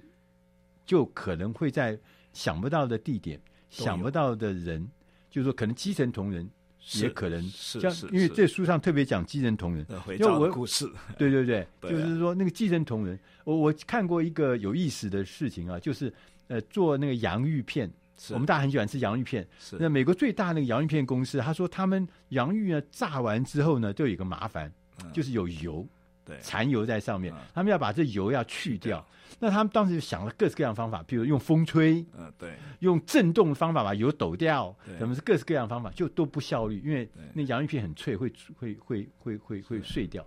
[0.85, 1.97] 就可能会在
[2.33, 4.85] 想不到的地点、想不到的人，
[5.29, 6.49] 就是说，可能基层同仁。
[6.93, 9.85] 也可能是像，因为这书上特别讲寄生同仁，
[10.19, 16.13] 因为我故事， 对对对， 就是说那个寄生同仁，我我看过一个有意思的事情啊，就是
[16.47, 17.91] 呃做那个洋芋片，
[18.29, 19.45] 我们大家很喜欢吃洋芋片，
[19.79, 24.71] 那美国最大那个洋芋片公司，他说他们洋芋呢炸完之后呢，就有一个麻烦，
[25.11, 25.87] 就是有油。
[26.25, 29.05] 对，残油在上面，嗯，他们要把这油要去掉。
[29.37, 40.25] 那他们当时就想了各式各样的方法，比如用风吹，嗯，对，用震动的方法把油抖掉，什么是各式各样的方法，就都不效率，因为那洋芋片很脆，会会会会会会碎掉。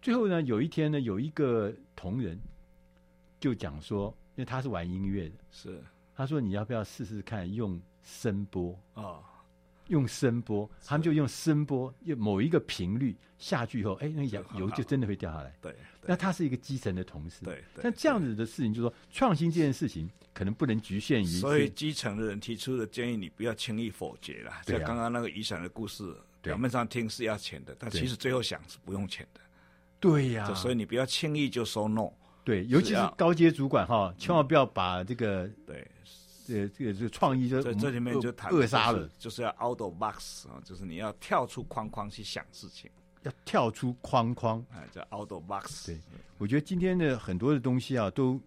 [0.00, 2.38] 最后呢，有一天呢，有一个同仁
[3.40, 5.82] 就讲说，因为他是玩音乐的，是。
[6.14, 8.78] 他说你要不要试试看用声波？
[8.94, 9.02] 啊？
[9.02, 9.22] 哦
[9.88, 15.52] 用声波，他们就用声波，用某一个频率下去以后，哎，那油油就真的会掉下来。
[15.60, 15.74] 对，
[16.06, 17.44] 那他是一个基层的同事。
[17.44, 21.26] 对，但这样子的事情，就是说创新这件事情，可能不能局限于。
[21.26, 24.52] 所以基层的人提出的建议，你不要轻易否决了。
[24.66, 29.40] 像刚刚那个雨伞的故事，表面上听是要钱的，但其实最后想是不用钱的。
[29.98, 30.52] 对呀。
[30.54, 32.10] 所以你不要轻易就说 no。
[32.44, 35.86] 对，尤其是高阶主管哈，千万不要把这个对。
[36.48, 42.90] 这个这个这个创意就在这里面就谈扼杀了，就是要 out of box 啊，就是你要跳出框框去想事情，
[43.22, 45.88] 要跳出框框，哎，叫 out of box。
[45.88, 45.98] 对，
[46.38, 48.40] 我觉得今天的很多的东西啊，都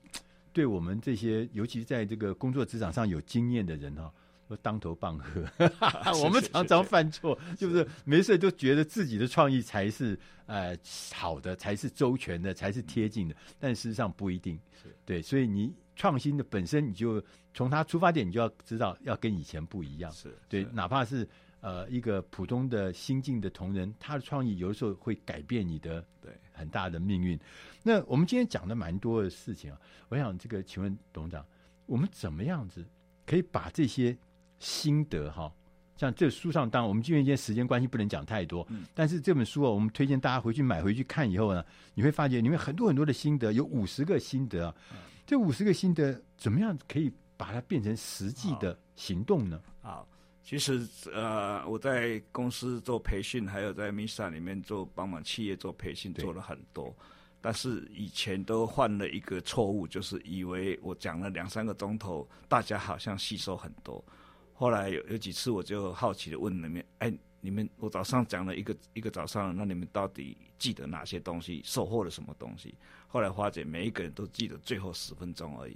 [0.52, 4.12] 对我们这些，尤其在这个工作职场上有经验的人哈、啊，
[4.48, 5.44] 都当头棒喝。
[6.24, 10.76] 我们常常犯错，就是没事就觉得自己的创意才是呃
[11.14, 14.60] 好的，才是周全的，才是贴近的，但事实际上不一定。
[15.06, 15.72] 对，所以你。
[16.02, 20.12] 创新的本身，你就从它出发点，你就要知道要跟以前不一样。
[20.12, 27.40] 是对，哪怕是呃一个普通的新进的同仁，他的创意有的时候会改变你的对很大的命运。
[27.84, 31.46] 那我们今天讲的蛮多的事情啊，我想这个，请问董事长，
[31.86, 32.84] 我们怎么样子
[33.24, 34.18] 可以把这些
[34.58, 35.54] 心得哈，
[35.96, 44.76] 像这书上，当然我们因为今天时间关系不能讲太多，嗯，但是这本书啊，我们推荐大家回去买回去看以后呢，你会发现里面很多很多的心得，有五十个心得啊。
[44.92, 44.98] 嗯
[45.32, 49.62] 这五十个心得怎么样可以把它变成实际的行动呢？
[49.82, 50.06] 啊，
[50.44, 56.94] 其实呃，我在公司做培训，还有在 MISA 里面做帮忙企业做培训，做了很多。
[57.40, 64.04] 但是以前都犯了一个错误，就是以为我讲了两三个钟头，大家好像吸收很多。
[64.52, 67.10] 后来有有几次，我就好奇的问里面，哎，
[67.42, 71.62] 你们我早上讲了一个一个早上，那你们到底记得哪些东西？
[71.66, 72.74] 收获了什么东西？
[73.08, 75.76] 后来发觉每一个人都记得最后十分钟而已，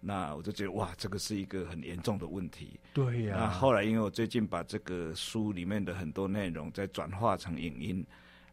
[0.00, 2.78] 那我就觉得哇，这个是一个很严重的问题。
[2.92, 3.40] 对呀、啊。
[3.40, 8.04] 那后来因为我最近把这个书里面的很多内容再转化成影音，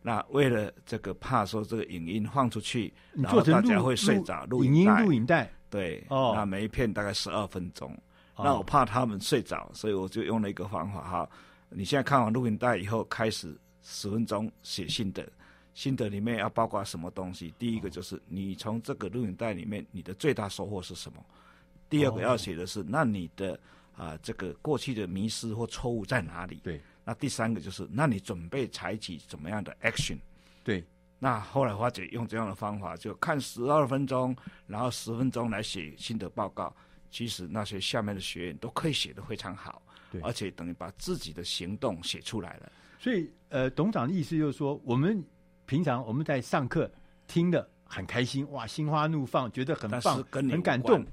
[0.01, 5.51] 那为了这个怕说这个影音放出去，然后大家会睡着，录影音录影带。
[5.70, 6.06] 对。
[6.10, 6.34] 哦。
[6.36, 7.91] 那每一片大概十二分钟，
[8.36, 11.30] 哦，那我怕他们睡着，所以我就用了一个方法哈，
[11.76, 15.28] 你现在看完录影带以后，开始十分钟写心得。
[15.74, 17.53] 心得里面要包括什么东西？
[17.57, 21.26] 第一个就是你从这个录影带里面，你的最大收获是什么？
[21.89, 23.53] 第二个要写的是，那你的
[23.95, 26.57] 啊、呃、这个过去的迷失或错误在哪里？
[26.63, 26.80] 对。
[27.03, 30.17] 那第三个就是，那你准备采取怎么样的 action？
[30.63, 30.84] 对。
[31.17, 34.36] 那后来花姐用这样的方法，就看十二分钟，
[34.67, 36.76] 然后十分钟来写心得报告。
[37.09, 42.72] 其实那些下面的学员都可以写得非常好，对，而且等于把自己的行动写出来了。
[42.99, 45.24] 所以，呃，董事长的意思就是说，我们。
[45.66, 46.91] 平常我们在上课
[47.26, 51.03] 听的很开心，哇，心花怒放，觉得很棒，很感动。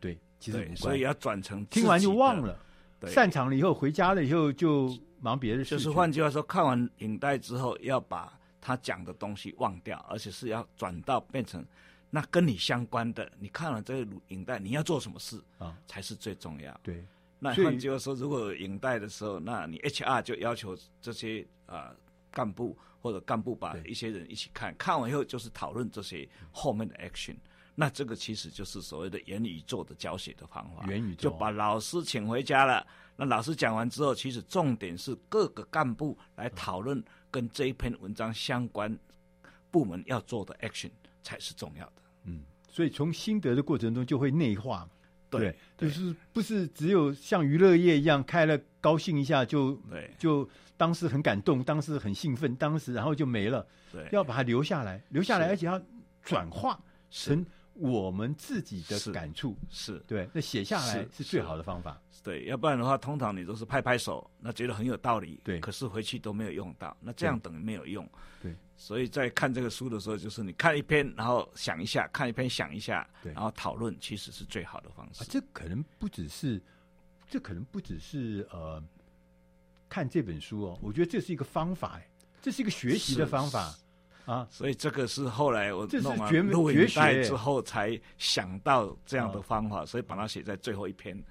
[0.00, 2.58] 对，其实所以要转成听完就忘了，
[3.06, 5.70] 散场了以后回家了以后就忙别的事。
[5.70, 11.64] 就是换句话说，看完影带之后要把他讲的东西忘掉，而且是要转到变成
[12.10, 13.30] 那跟你相关的。
[13.38, 15.78] 你看了这个影带，你要做什么事啊？
[15.86, 16.78] 才是最重要。
[16.82, 17.06] 对，
[17.42, 21.96] 那换句话说，如果有影带的时候，那你 HR 就要求这些啊、呃、
[22.30, 27.34] 干部或者干部把一些人一起看，看完以后就是讨论这些后面的 action。
[27.74, 32.86] 那这个其实就是所谓的元宇宙的教学的方法，元宇宙就把老师请回家了。
[33.16, 38.94] 那老师讲完之后，其实重点是各个干部来讨论跟这一篇文章相关
[39.70, 40.90] 部门要做的 action
[41.22, 41.92] 才是重要的。
[42.24, 44.90] 嗯，所以从心得的过程中就会内化嘛。
[45.38, 53.66] 对，就是不是只有像娱乐业一样开了高兴一下就对，就当时很感动，当时很兴奋，当时然后就没了。
[53.92, 55.80] 对，要把它留下来，留下来，而且要
[56.22, 56.78] 转化
[57.10, 57.44] 成。
[57.74, 61.98] 我们自己的感触是，是对，那写下来是最好的方法。
[62.22, 68.06] 对，要不然的话，通常你都是拍拍手，那觉得很有道理，对，可是回去都没有用到，那这样等于没有用。
[68.42, 75.22] 对，所以在看这个书的时候，就是你看一篇，然后想一下，看一篇想一下，对，然后讨论，其实是最好的方式。
[75.22, 76.58] 啊，这可能不只是，
[77.28, 78.82] 这可能不只是呃，
[79.86, 82.08] 看这本书哦，我觉得这是一个方法，哎，
[82.40, 83.76] 这是一个学习的方法。
[84.24, 91.22] 啊，所以这个是后来我弄完录影带之后才想到这样的方法，所以把它写在最后一篇，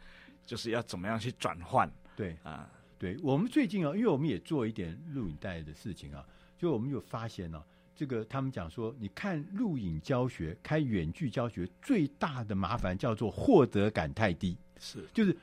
[0.45, 1.89] 就是要怎么样去转换。
[2.15, 2.69] 对啊，
[2.99, 6.23] 对我们最近啊，因为我们也做一点录影带的事情啊，
[6.59, 15.35] 就我们有发现呢、啊，这个他们讲说，你看录影教学、开远距教学最大的麻烦叫做获得感太低，是就是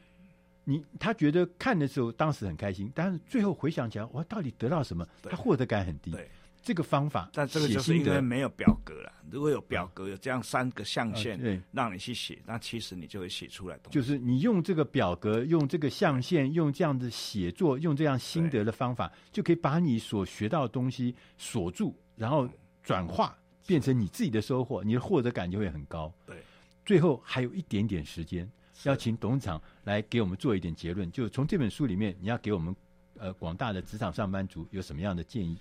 [0.65, 5.09] 你他觉得看的时候当时很开心，但是最后回想起来，我到底得到什么？
[5.23, 6.11] 他获得感很低。
[6.11, 6.29] 对。
[6.67, 9.13] 这个方法，但这个就是因为没有表格了。
[9.31, 13.97] 如果有表格，有这样三个象限，对，让你去写，那其实你就会写出来东西。
[13.97, 22.49] 就是你用这个表格，用这个象限，用这样的写作，用这样心得的方法，就可以把你所学到的东西锁住，然后
[22.83, 26.13] 转化变成你自己的收获，你的获得感就会很高。
[26.27, 26.43] 对，
[26.85, 28.51] 最后还有一点点时间，
[28.83, 31.09] 要请董事长来给我们做一点结论。
[31.13, 32.75] 就从这本书里面，你要给我们
[33.19, 35.57] 呃广大的职场上班族有什么样的建议？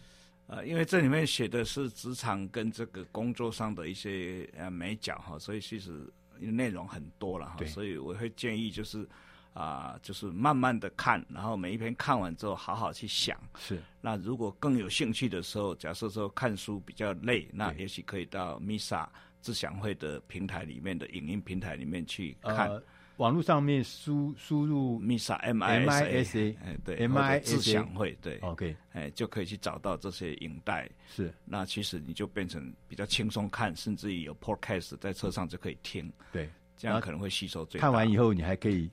[0.47, 9.07] 呃，因为这里面写的是职场跟这个工作上的一些呃美角哈，所以其实内容很多了哈，所以我会建议就是
[9.53, 13.39] 啊、呃，就是慢慢的看，然后每一篇看完之后好好去想。
[13.57, 13.81] 是。
[14.01, 19.07] 那如果更有兴趣的时候，假设说看书比较累，那也许可以到 MISA
[19.41, 22.69] 智享会的平台里面的影音平台里面去看。
[22.69, 22.83] 呃
[23.17, 30.89] 网络上面输输入 MISA M I S A，哎对，M I 自享会对，OK，哎就可以去找到这些影带。
[31.07, 36.11] 是，那其实你就变成比较轻松看，甚至于有 Podcast 在车上就可以听。
[36.31, 37.79] 对，这样可能会吸收最。
[37.79, 38.89] 看完以后你还可以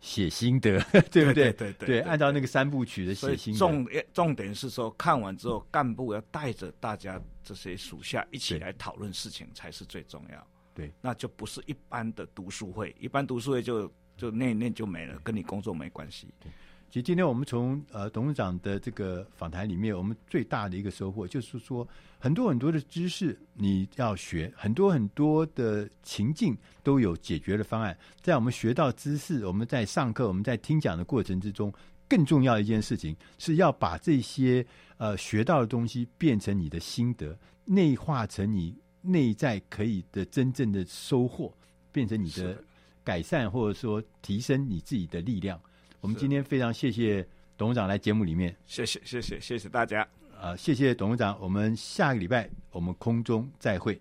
[0.00, 0.78] 写心得，
[1.10, 1.52] 对不对？
[1.52, 3.58] 对对对，按照那个三部曲的写心得。
[3.58, 10.46] 重重点是说，看完之后干部要带着大家这些属下一起来讨论事情，才是最重要。
[10.76, 16.28] 对，那就不是一般的读书会，一般读书会就就念一念就没了，跟你工作没关系。
[16.38, 16.52] 对，
[16.90, 27.96] 其实今天我们从呃董事长的这个访谈里面，我们最大的一个收获就是说，很多很多的知识你要学，很多很多的情境都有解决的方案。
[28.20, 31.72] 在我们学到知识，我们在上课，我们在听讲的过程之中，
[32.06, 34.66] 更重要的一件事情是要把这些
[34.98, 38.76] 呃学到的东西变成你的心得，内化成你。
[39.06, 41.52] 内在可以的真正的收获，
[41.92, 42.62] 变成你的
[43.04, 45.60] 改善，或者说提升你自己的力量。
[46.00, 47.26] 我们今天非常谢谢
[47.56, 50.02] 董事长来节目里面，谢谢谢谢谢谢大家，
[50.34, 51.38] 啊、呃，谢谢董事长。
[51.40, 54.00] 我们下个礼拜我们空中再会。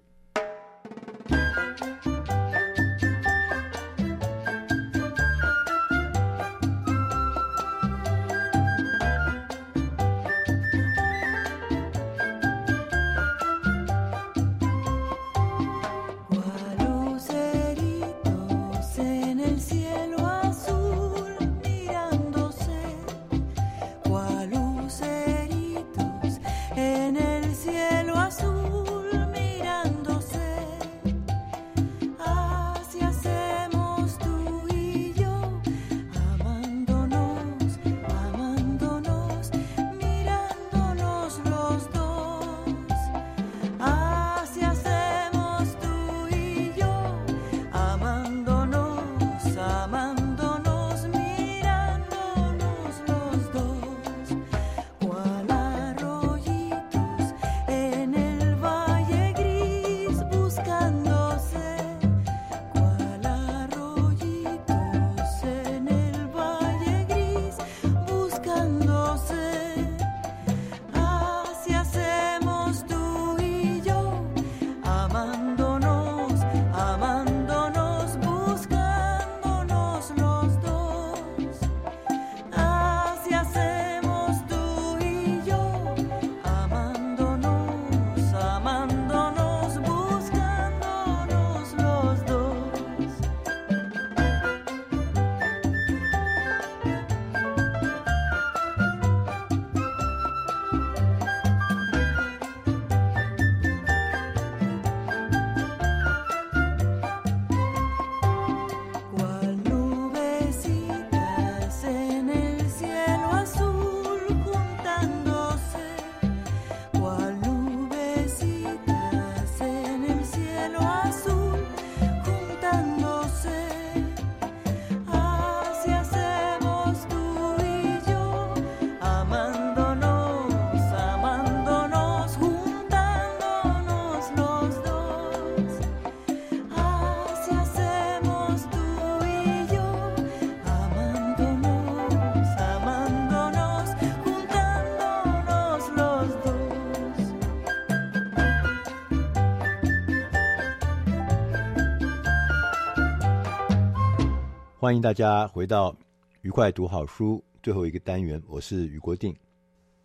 [154.86, 155.98] 欢迎大家回到
[156.44, 159.36] 愉快读好书最后一个单元，我是于国定。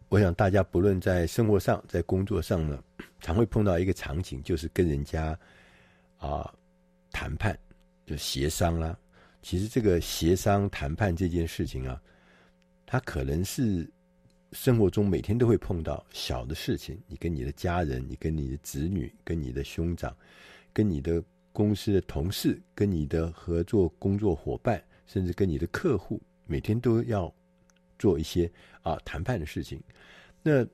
[0.08, 2.82] 我想大家不论在生活上，在工作上呢，
[3.20, 5.38] 常会碰到一个场景，就是跟人家
[6.16, 6.50] 啊、
[7.12, 7.54] 谈判，
[8.06, 8.98] 就协商啦。
[9.42, 12.00] 其实这个协商谈判这件事情啊，
[12.86, 13.86] 它可能是
[14.52, 16.98] 生活中每天都会碰到小的事情。
[17.06, 20.16] 你跟你的家人，你跟你的子女，跟你的兄长，
[20.72, 21.22] 跟你的。
[21.52, 27.32] 公司的同事，跟你的合作工作伙伴，甚至跟你的客户，每天都要
[27.98, 28.50] 做一些
[28.82, 29.82] 啊谈判的事情。
[30.42, 30.66] 那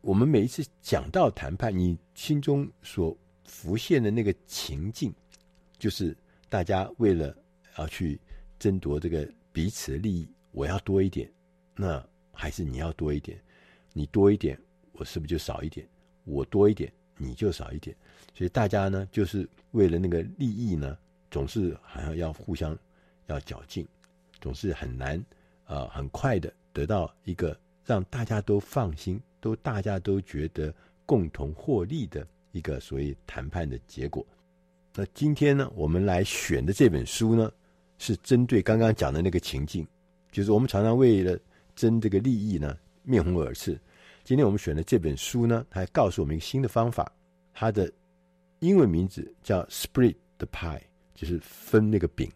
[0.00, 5.12] 我们每一次讲到谈判，你心中所浮现的那个情境，
[5.78, 6.16] 就是
[6.48, 7.36] 大家为了
[7.78, 8.20] 要去
[8.58, 11.30] 争夺这个彼此的利益，我要多一点，
[11.74, 13.40] 那还是你要多一点？
[13.92, 14.58] 你多一点，
[14.92, 15.86] 我是不是就少一点？
[16.24, 17.96] 我多一点，你就少一点？
[18.34, 20.96] 所以大家呢，就是为了那个利益呢，
[21.32, 22.78] 总是好像要互相
[23.26, 23.84] 要较劲，
[24.40, 25.20] 总是很难
[25.64, 30.72] 啊、很快的得到一个让大家都放心、都大家都觉得
[31.04, 34.24] 共同获利的一个所谓谈判的结果。
[34.94, 37.50] 那今天呢，我们来选的这本书呢，
[37.98, 39.84] 是针对刚刚讲的那个情境，
[40.30, 41.36] 就是我们常常为了
[41.74, 43.76] 争这个利益呢，面红耳赤。
[44.22, 47.10] 今天我们选的这本书呢，它还告诉我们一个新的方法，
[47.52, 47.90] 它的。
[48.64, 50.80] 英文名字叫 Split the Pie，
[51.14, 52.30] 就是分那个饼，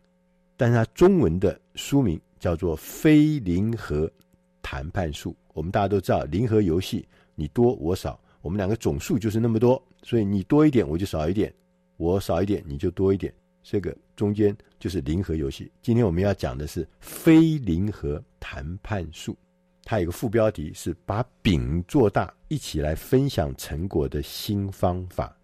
[0.58, 4.10] 但是它中文的书名叫做非零和
[4.60, 5.34] 谈判术。
[5.54, 11.50] 我们大家都知道，零和游戏，你多我少，我们两个总数就是那么多，所以你多一点我就少一点，
[11.96, 15.72] 我少一点你就多一点，这个中间就是零和游戏。
[15.80, 19.34] 今天我们要讲的是非零和谈判术，
[19.82, 25.34] 它有个副标题是把饼做大，一起来分享成果的新方法。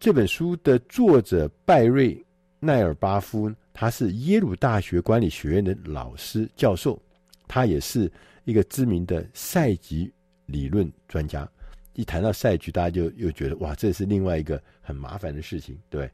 [0.00, 2.14] 这本书的作者拜瑞·
[2.58, 6.98] 奈尔巴夫，他是耶鲁大学管理学院的老师教授，
[7.46, 8.10] 他也是
[8.44, 10.10] 一个知名的赛局
[10.46, 11.46] 理论专家。
[11.92, 16.10] 一谈到赛局，大家就又觉得哇，这是另外一个很麻烦的事情，对。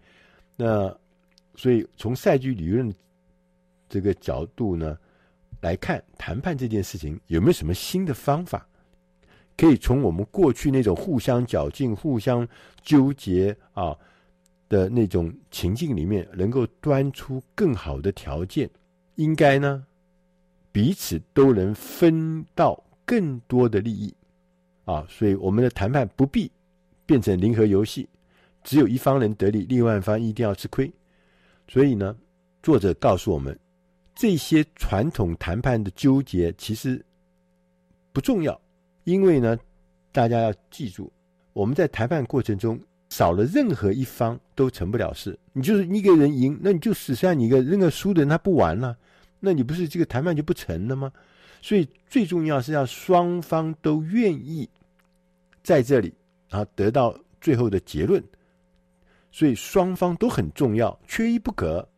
[0.57, 0.93] 那
[1.55, 2.93] 所以从赛局理论
[3.89, 4.99] 这个角度呢
[5.61, 8.69] 来看，谈判这件事情有没有什么新的方法？
[9.57, 12.47] 可以从我们过去那种互相较劲、互相
[12.83, 13.97] 纠结啊
[14.69, 18.69] 的那种情境里面，能够端出更好的条件，
[19.15, 19.87] 应该呢，
[20.73, 24.15] 彼此都能分到更多的利益
[24.85, 25.07] 啊。
[25.09, 26.51] 所以我们的谈判不必
[27.07, 28.09] 变成零和游戏，
[28.63, 30.93] 只有一方能得利，另外一方一定要吃亏。
[31.69, 32.15] 所以呢，
[32.63, 33.59] 作者告诉我们，
[34.15, 37.03] 这些传统谈判的纠结其实
[38.13, 38.61] 不重要。
[39.07, 39.57] 因为呢，
[40.11, 41.11] 大家要记住，
[41.53, 42.79] 我们在谈判过程中
[43.09, 45.39] 少了任何一方都成不了事。
[45.53, 48.97] 你就是一个人赢，那你就死下你一个，那个输的人他不玩了，
[49.39, 51.13] 那你不是这个谈判就不成了吗？
[51.63, 54.69] 所以最重要是要双方都愿意
[55.63, 56.13] 在这里，
[56.49, 58.23] 然后得到最后的结论。
[59.31, 61.89] 所以双方都很重要，缺一不可。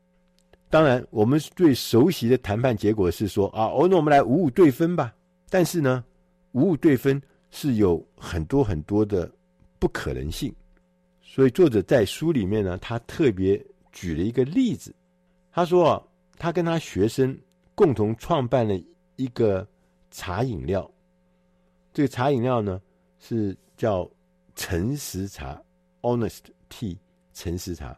[0.68, 5.14] 当然，我们最熟悉的谈判结果是说啊，哦，那我们来五五对分吧。
[5.48, 6.04] 但是呢，
[6.52, 7.20] 五五对分
[7.50, 9.30] 是有很多很多的
[9.78, 10.54] 不可能性，
[11.22, 14.94] 所以作者在书里面呢，他特别举了一个例子。
[15.52, 16.02] 他说啊，
[16.36, 17.38] 他跟他学生
[17.74, 18.74] 共同创办了
[19.16, 19.66] 一个
[20.10, 20.90] 茶饮料，
[21.92, 22.80] 这个茶饮料呢
[23.18, 24.08] 是叫
[24.54, 25.60] 诚实茶
[26.00, 26.40] （Honest
[26.70, 26.96] Tea）。
[27.34, 27.96] 诚实茶，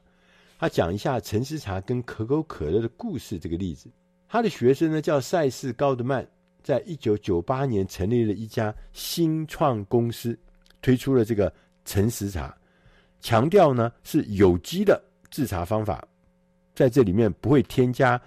[0.59, 3.39] 他讲一下诚实茶跟可口可乐的故事。
[3.39, 3.91] 这个例子，
[4.29, 6.29] 他的学生呢叫赛斯·高德曼。
[6.63, 10.39] 在一九九八年成立了一家新创公司，
[10.83, 11.53] 推出了这个
[11.85, 12.57] 诚实茶，
[13.21, 16.07] 强调呢是有机的制茶方法，
[16.75, 18.21] 在这里面不会添加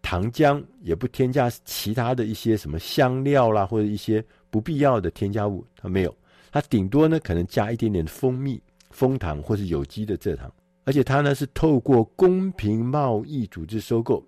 [0.00, 6.14] 糖浆，也不添加其他的一些什么香料啦，或者一些不必要的添加物，它没有，
[6.50, 8.60] 它顶多呢可能加一点点蜂蜜、
[8.90, 10.52] 枫糖或是有机的蔗糖，
[10.84, 14.24] 而且它呢是透过公平贸易组织收购，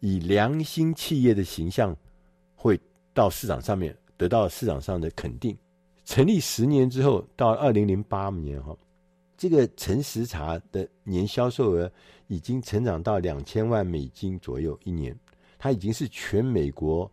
[0.00, 1.96] 以良心企业的形象。
[3.14, 5.56] 到市场上面得到市场上的肯定。
[6.04, 8.76] 成立十年之后，到二零零八年哈，
[9.38, 11.90] 这个诚实茶的年销售额
[12.26, 15.16] 已经成长到两千万美金左右一年。
[15.58, 17.10] 它已经是全美国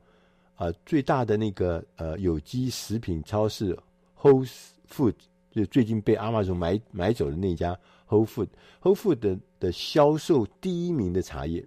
[0.55, 3.73] 啊、最大的那个呃有机食品超市
[4.19, 4.45] Whole
[4.87, 5.15] Food，
[5.51, 7.79] 就最近被 Amazon 买买走的那家
[8.09, 11.65] Whole Food，Whole Food 的的销售第一名的茶叶，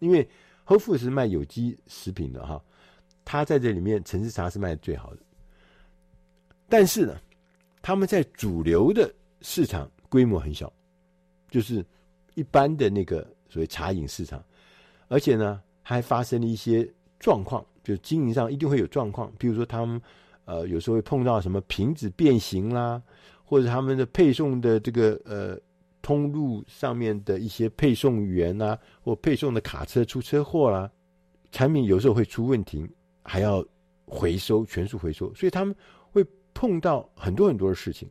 [0.00, 0.28] 因为
[0.66, 2.60] Whole Food 是卖有机食品的哈。
[3.30, 5.20] 他在这里面，城市茶是卖的最好的，
[6.66, 7.20] 但是呢，
[7.82, 10.72] 他们在主流的市场规模很小，
[11.50, 11.84] 就是
[12.36, 14.42] 一般的那个所谓茶饮市场，
[15.08, 19.30] 而且呢，还发生了一些状况，就经营上一定会有状况。
[19.38, 20.00] 比如说，他们
[20.46, 23.02] 呃有时候会碰到什么瓶子变形啦，
[23.44, 25.60] 或者他们的配送的这个呃
[26.00, 30.90] 通路上面的一些配送员啊，或配送的卡车出车祸啦，
[31.52, 32.88] 产品有时候会出问题，
[33.28, 33.62] 还要
[34.06, 35.76] 回收，全数回收，所以他们
[36.10, 36.24] 会
[36.54, 38.08] 碰到很多很多的事情。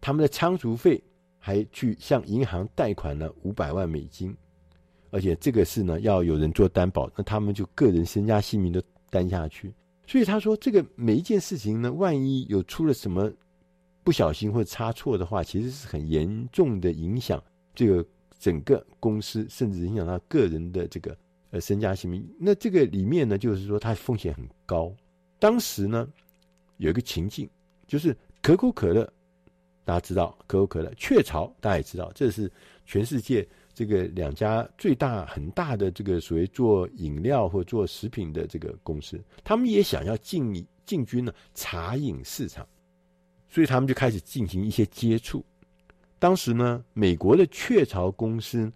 [0.00, 1.02] 他们的仓储费
[1.38, 4.34] 还去向银行贷款了五百万美金。
[5.10, 9.74] 而且这个事呢，要有人做担保，那他们就个人身家性命都担下去。
[10.06, 13.28] 所以他说，这个每一件事情呢，万一有出了什么
[14.04, 17.42] 不小心或者差错的话，其实是很严重的影响
[17.74, 18.06] 这个
[18.38, 21.16] 整个公司，甚至影响到个人的这个
[21.50, 22.26] 呃身家性命。
[22.38, 24.92] 那这个里面呢，就是说它风险很高。
[25.38, 26.08] 当时呢，
[26.78, 27.48] 有一个情境，
[27.86, 29.10] 就是可口可乐，
[29.84, 32.50] 大家知道可口可乐，雀巢大家也知道，这是
[32.84, 33.46] 全世界。
[33.72, 40.52] 这个两家最大很大的这个所谓做饮料或做食品的这个公司，他们也想要进
[40.84, 42.66] 进军呢茶饮市场，
[43.48, 45.42] 所以他们就开始进行一些接触。
[46.18, 48.70] 当时呢，美国的雀巢公司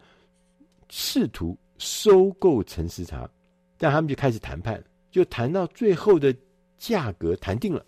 [0.88, 3.30] 试图收购陈时茶，
[3.76, 6.34] 但他们就开始谈判，就谈到最后的
[6.78, 7.84] 价格谈定了，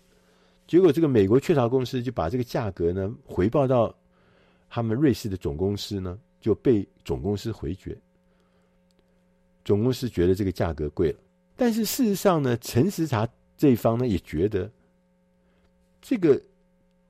[0.67, 3.93] 结果这个美国雀巢公司就把这个价格呢回报到
[4.69, 6.17] 他们瑞士的总公司呢。
[6.39, 7.97] 就被总公司回绝，
[9.65, 11.19] 总公司觉得这个价格贵了，
[11.57, 13.27] 但是事实上呢，陈时茶
[13.57, 14.71] 这一方呢也觉得
[15.99, 16.39] 这个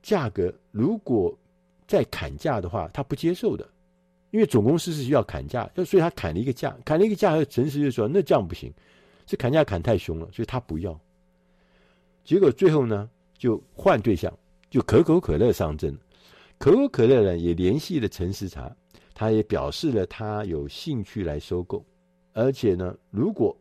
[0.02, 1.38] 价格如果
[1.86, 3.68] 再砍价的话，他不接受的，
[4.30, 8.72] 因为总公司是需要砍价，所以他砍了一个价，砍了一个价，陈实就说那这样不行，
[9.26, 10.98] 这砍价砍太凶了，所以他不要。
[12.24, 14.32] 结果最后呢，就换对象，
[14.70, 15.96] 就可口可乐上阵，
[16.58, 18.74] 可口可乐呢也联系了陈实茶。
[19.14, 21.84] 他也表示了他有兴趣来收购，
[22.34, 23.56] 而且呢，如果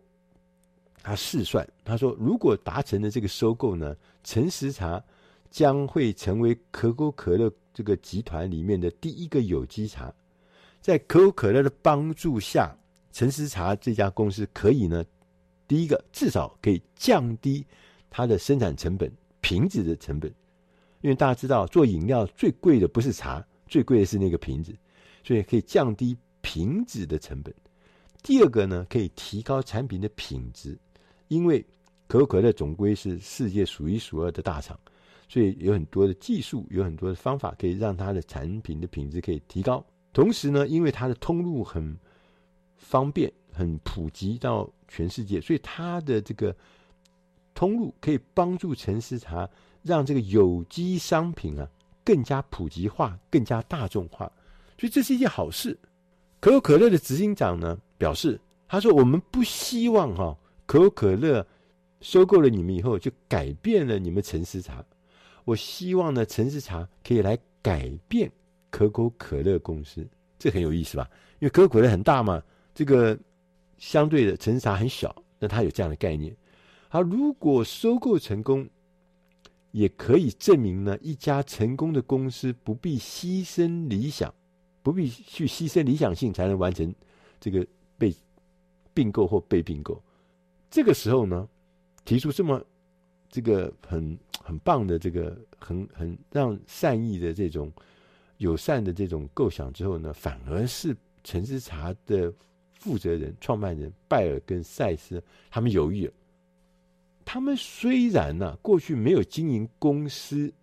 [1.02, 5.04] 他试算，他说如果达成了这个收购呢，陈实茶
[5.50, 10.14] 将会成为可口可乐这个集团里面的第一个有机茶。
[10.88, 12.74] 在可口可乐的帮助下，
[13.12, 15.04] 陈思茶这家公司可以呢，
[15.68, 17.68] 第一个至少可以降低
[18.10, 19.12] 它的生产成本，
[19.42, 20.34] 瓶子的成本，
[21.02, 24.74] 因为大家知道做饮料最贵的不是茶，最贵的是那个瓶子。
[25.26, 27.54] 所以可以降低瓶子的成本。
[28.24, 30.80] 第二个呢，可以提高产品的品质，
[31.28, 31.62] 因为
[32.08, 34.80] 可口可乐总归是世界数一数二的大厂，
[35.28, 39.86] 所以有很多的技术，有很多的方法可以让它的产品的品质可以提高。
[40.18, 41.96] 同时呢，因为它的通路很
[42.76, 46.56] 方便、很普及到全世界，所以它的这个
[47.54, 49.48] 通路可以帮助陈思茶
[49.84, 51.70] 让这个有机商品啊
[52.04, 54.26] 更加普及化、更加大众化。
[54.80, 55.78] 所以这是一件好事。
[56.40, 61.46] 可口可乐的执行长呢表示，他说：“我们不希望哈、哦、可口可乐
[62.02, 64.84] 收购了你们以后就改变了你们陈思茶。
[65.46, 68.32] 我希望呢陈思茶可以来改变
[68.70, 70.08] 可口可乐公司。
[70.40, 71.10] 这很有意思吧？
[71.40, 72.42] 因为可口可乐很大嘛，
[72.74, 73.18] 这个
[73.78, 76.36] 相对的成差很小，那他有这样的概念。
[76.90, 78.68] 好，如果收购成功，
[79.72, 84.34] 也可以证明呢一家成功的公司不必牺牲理想。”
[84.84, 86.96] 不必去牺牲理想性才能完成
[87.42, 88.16] 这个被
[88.94, 90.02] 并购或被并购。
[90.72, 91.46] 这个时候呢，
[92.06, 92.64] 提出这么
[93.30, 97.70] 这个很很棒的这个很很让善意的这种
[98.38, 102.34] 友善的这种构想之后呢，反而是陈时茶的
[102.74, 106.14] 负责人、创办人拜尔跟赛斯他们犹豫了。
[107.26, 110.54] 他们虽然呢、啊、过去没有经营公司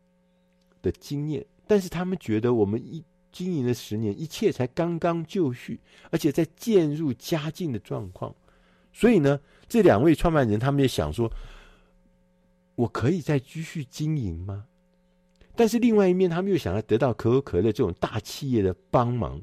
[0.83, 3.05] 的经验，但是他们觉得我们一。
[3.35, 5.81] 经营了十年，一切才刚刚就绪，
[6.12, 8.33] 而且在渐入佳境的状况。
[8.93, 11.29] 所以呢，这两位创办人他们也想说
[12.77, 14.66] ：“我可以再继续经营吗？”
[15.57, 19.40] 但是另外一面，他们又想要得到可口可乐这种大企业的帮忙，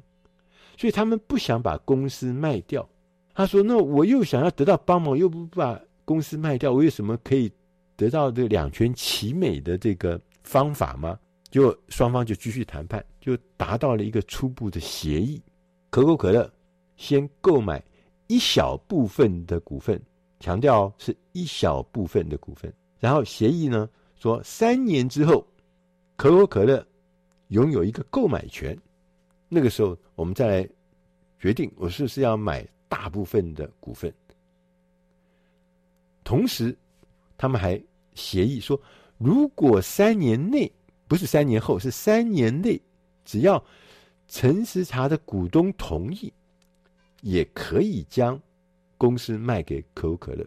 [0.78, 2.88] 所以他们不想把公司卖掉。
[3.34, 7.50] 他说：“那我又想要得到帮忙，又不把公司卖掉，我有什么可以
[7.96, 11.18] 得到这两全其美的这个方法吗？”
[11.50, 15.42] 就双方就继续谈判，就达到了一个初步的协议。
[15.90, 16.50] 可口可乐
[16.96, 17.84] 先购买
[18.28, 20.02] 一小部分的股份，
[20.40, 22.74] 强调是一小部分的股份。
[23.00, 25.46] 然后协议呢说，三年之后，
[26.22, 26.86] 可口可乐
[27.48, 28.78] 拥有一个购买权。
[29.50, 30.70] 那个时候我们再来
[31.40, 34.14] 决定，我是不是要买大部分的股份。
[36.24, 36.78] 同时，
[37.40, 37.82] 他们还
[38.14, 38.80] 协议说，
[39.18, 40.72] 如果三年内
[41.08, 42.80] 不是三年后，是三年内，
[43.26, 43.66] 只要
[44.28, 46.32] 陈时茶的股东同意，
[47.22, 48.40] 也可以将
[48.96, 50.46] 公司卖给可口可乐。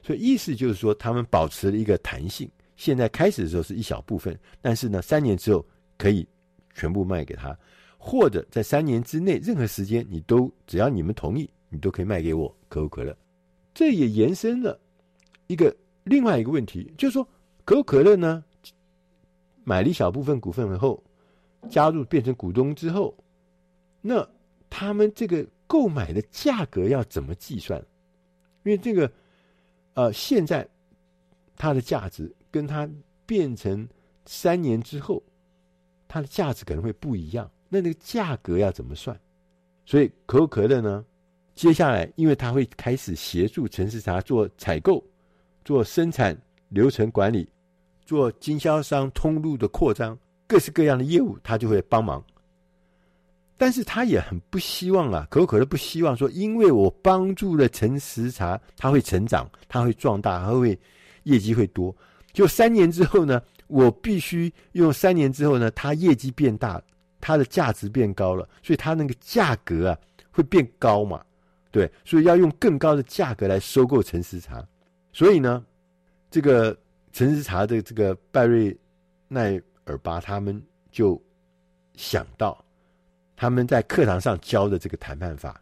[0.00, 2.48] 所以意思就是说，他们保持了一个弹性。
[2.76, 5.64] 现在开始的时候是一小部分，但是呢，三年之后
[5.96, 6.26] 可以
[6.74, 7.56] 全部卖给他，
[7.98, 13.16] 或者在三年之内任何时间，你都只要你们同意，你都可以卖给我可口可乐。
[13.74, 14.78] 这也延伸了
[15.46, 17.26] 一个另外一个问题，就是说
[17.64, 18.44] 可口可乐呢，
[19.64, 21.02] 买了一小部分股份以后，
[21.70, 23.16] 加入变成股东之后，
[24.00, 24.28] 那
[24.68, 27.78] 他们这个购买的价格要怎么计算？
[28.64, 29.10] 因为这个。
[29.94, 30.66] 呃，现在
[31.54, 32.88] 它的价值跟它
[33.26, 33.88] 变成
[34.26, 35.20] 三年之后，
[36.06, 37.50] 它的价值可能会不一样。
[37.68, 39.18] 那那个价格要怎么算？
[39.84, 41.04] 所以可口可乐呢，
[41.54, 45.02] 接下来因为它会开始协助陈时茶做采购、
[45.64, 47.48] 做生产流程管理、
[48.04, 52.22] 做经销商通路的扩张，各式各样的业务，它就会帮忙。
[53.56, 60.78] 但是他也很不希望啊，可口可乐不希望说，因为我帮助了陈时茶，他会成长，他会壮大，他会
[61.22, 61.94] 业绩会多。
[62.32, 66.82] 就三年之后呢，我必须用三年之后呢，他业绩变大，
[67.20, 69.98] 他的价值变高了，所以他那个价格啊
[70.30, 71.24] 会变高嘛，
[71.70, 74.66] 对，所以要用更高的价格来收购陈时茶。
[75.12, 75.64] 所以呢，
[76.30, 76.76] 这个
[77.12, 78.76] 陈时茶的这个拜瑞
[79.28, 81.22] 奈尔巴他们就
[81.94, 82.64] 想到。
[83.34, 85.60] 他们在课堂上教的这个谈判法，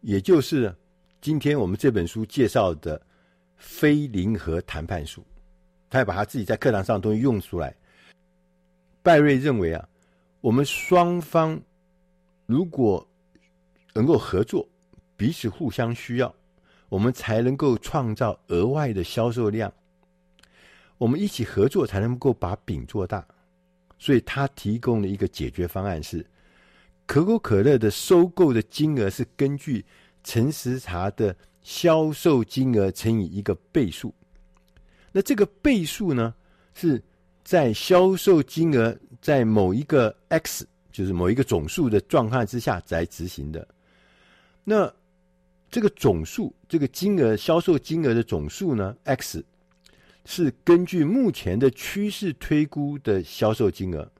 [0.00, 0.74] 也就是
[1.20, 3.00] 今天我们这本书介绍的
[3.58, 5.22] 非零和谈判术，
[5.90, 7.74] 他要把他自己在课堂上的东西用出来。
[9.02, 9.88] 拜瑞认为啊，
[10.40, 11.60] 我们双方
[12.46, 13.06] 如果
[13.92, 14.66] 能够合作，
[15.16, 16.34] 彼此互相需要，
[16.88, 19.72] 我们才能够创造额外的销售量。
[20.96, 23.26] 我们一起合作，才能够把饼做大。
[23.98, 26.24] 所以他提供了一个解决方案是，
[27.06, 29.84] 可口可乐的收购的金额是根据
[30.22, 31.34] 陈时茶的
[31.68, 34.14] 销售金额乘以一个倍数。
[35.12, 36.34] 那这个倍数呢，
[36.72, 37.02] 是
[37.44, 43.68] 在销售金额在某一个 X，就是某一个总数的状况之下来执行的。
[44.64, 44.90] 那
[45.70, 49.44] 这个总数，这个金额，销售金额的总数呢，X。
[50.24, 54.10] 是根据目前的趋势推估的销售金额。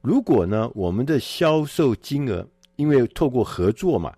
[0.00, 4.14] 如果呢，我们的销售金额因为透过合作嘛，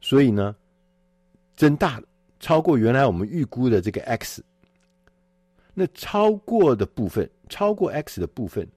[0.00, 0.54] 所以呢
[1.56, 2.06] 增大了，
[2.40, 4.42] 超过原来我们预估的这个 X。
[5.74, 8.68] 那超过的部分，超过 X 的部分，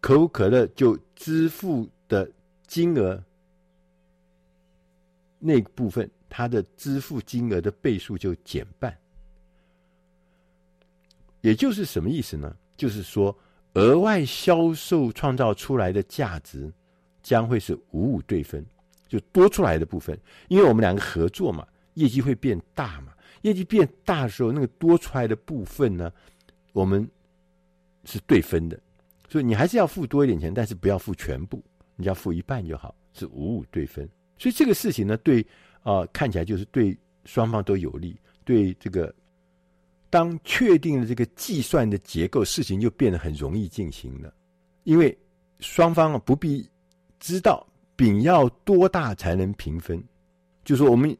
[0.00, 2.28] 可口可乐就支付的
[2.66, 3.22] 金额
[5.38, 8.96] 那部分，它的支付金额的倍数就减半。
[11.40, 12.56] 也就是什么意思呢？
[12.76, 13.36] 就是说，
[13.74, 16.72] 额外销售创造出来的价值
[17.22, 18.64] 将会是五五对分，
[19.14, 23.12] 就多出来的部分，因为我们两个合作嘛，业绩会变大嘛，
[23.42, 26.12] 业绩变大的时候，那个多出来的部分呢，
[26.72, 27.08] 我们
[28.04, 28.80] 是对分的，
[29.28, 31.62] 所以你还是要付多一点钱，但是不要付全部，
[31.96, 34.08] 你要付一半就好，是五五对分。
[34.38, 35.46] 所以这个事情呢，对
[35.82, 39.14] 啊、看起来就是对双方都有利，对这个。
[40.10, 44.32] 当确定了这个计算的结构，事情就变得很容易进行了。
[44.84, 45.18] 因为
[45.58, 46.70] 双方不必
[47.18, 47.66] 知道
[47.96, 50.02] 饼要多大才能平分，
[50.64, 51.16] 就说我们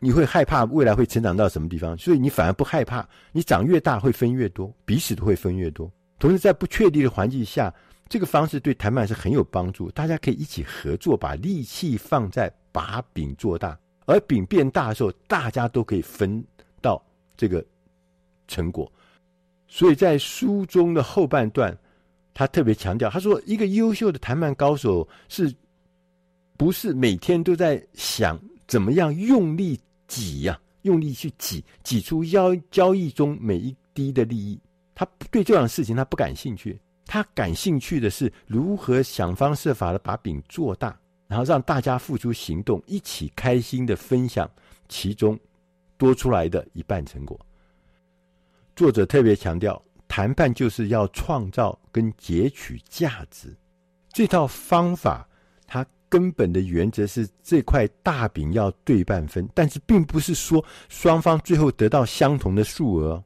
[0.00, 5.90] 你会害怕未来会成长到什么地方，所以你反而不害怕，你长越大会分越多，彼此都会分越多。
[6.18, 7.72] 同时，在不确定的环境下，
[8.08, 9.90] 这个方式对谈判是很有帮助。
[9.90, 16.44] 大家可以一起合作，把力气放在把饼做大，而饼变大的时候，大家都可以分
[16.80, 17.02] 到
[17.36, 17.64] 这个。
[18.48, 18.92] 成果，
[19.66, 21.74] 所以在书中的后半段，
[22.34, 25.50] 他特别强调，他说：“一个优秀的谈判高手，是
[26.62, 34.60] 不是每天都在想怎么样用力挤呀、用力去挤，挤出交交易中每一滴的利益？
[34.94, 40.96] 他对这样的事情他不感兴趣，他感兴趣的是如何想方设法的把饼做大，
[41.26, 44.48] 然后让大家付出行动，一起开心的分享
[44.88, 45.36] 其中
[45.98, 47.36] 多出来的一半成果。”
[48.76, 53.52] 作者特别强调，谈判就是要创造跟截取价值。
[54.12, 55.28] 这套方法，
[56.12, 63.24] 根本的原则是这块大饼要对半分，但是并不是说双方最后得到相同的数额，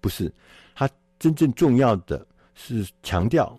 [0.00, 0.32] 不是。
[0.76, 0.88] 它
[1.18, 3.58] 真正重要的是强调，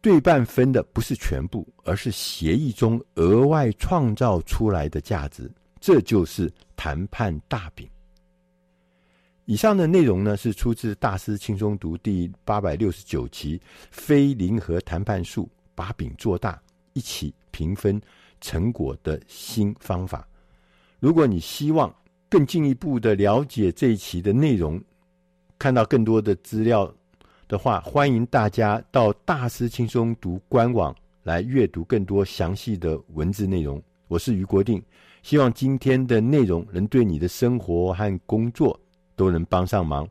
[0.00, 5.50] 对半分的不是全部，而是协议中额外创造出来的价值。
[5.78, 7.86] 这就是谈判大饼。
[9.44, 13.58] 以上的内容呢，是出自《大师轻松读》第八百六十九期
[13.90, 16.58] 《非零和谈判术：把饼做大，
[16.94, 18.00] 一起平分
[18.40, 20.26] 成果的新方法。
[20.98, 21.94] 如果你希望
[22.30, 24.82] 更进一步的了解这一期的内容，
[25.58, 26.92] 看到更多的资料
[27.46, 33.80] 的话，欢迎大家到大师轻松读官网来阅读更多详细的文字内容。
[34.08, 34.82] 我是于国定，
[35.22, 38.78] 希望今天的内容能对你的生活和工作
[39.14, 40.08] 都能帮上忙。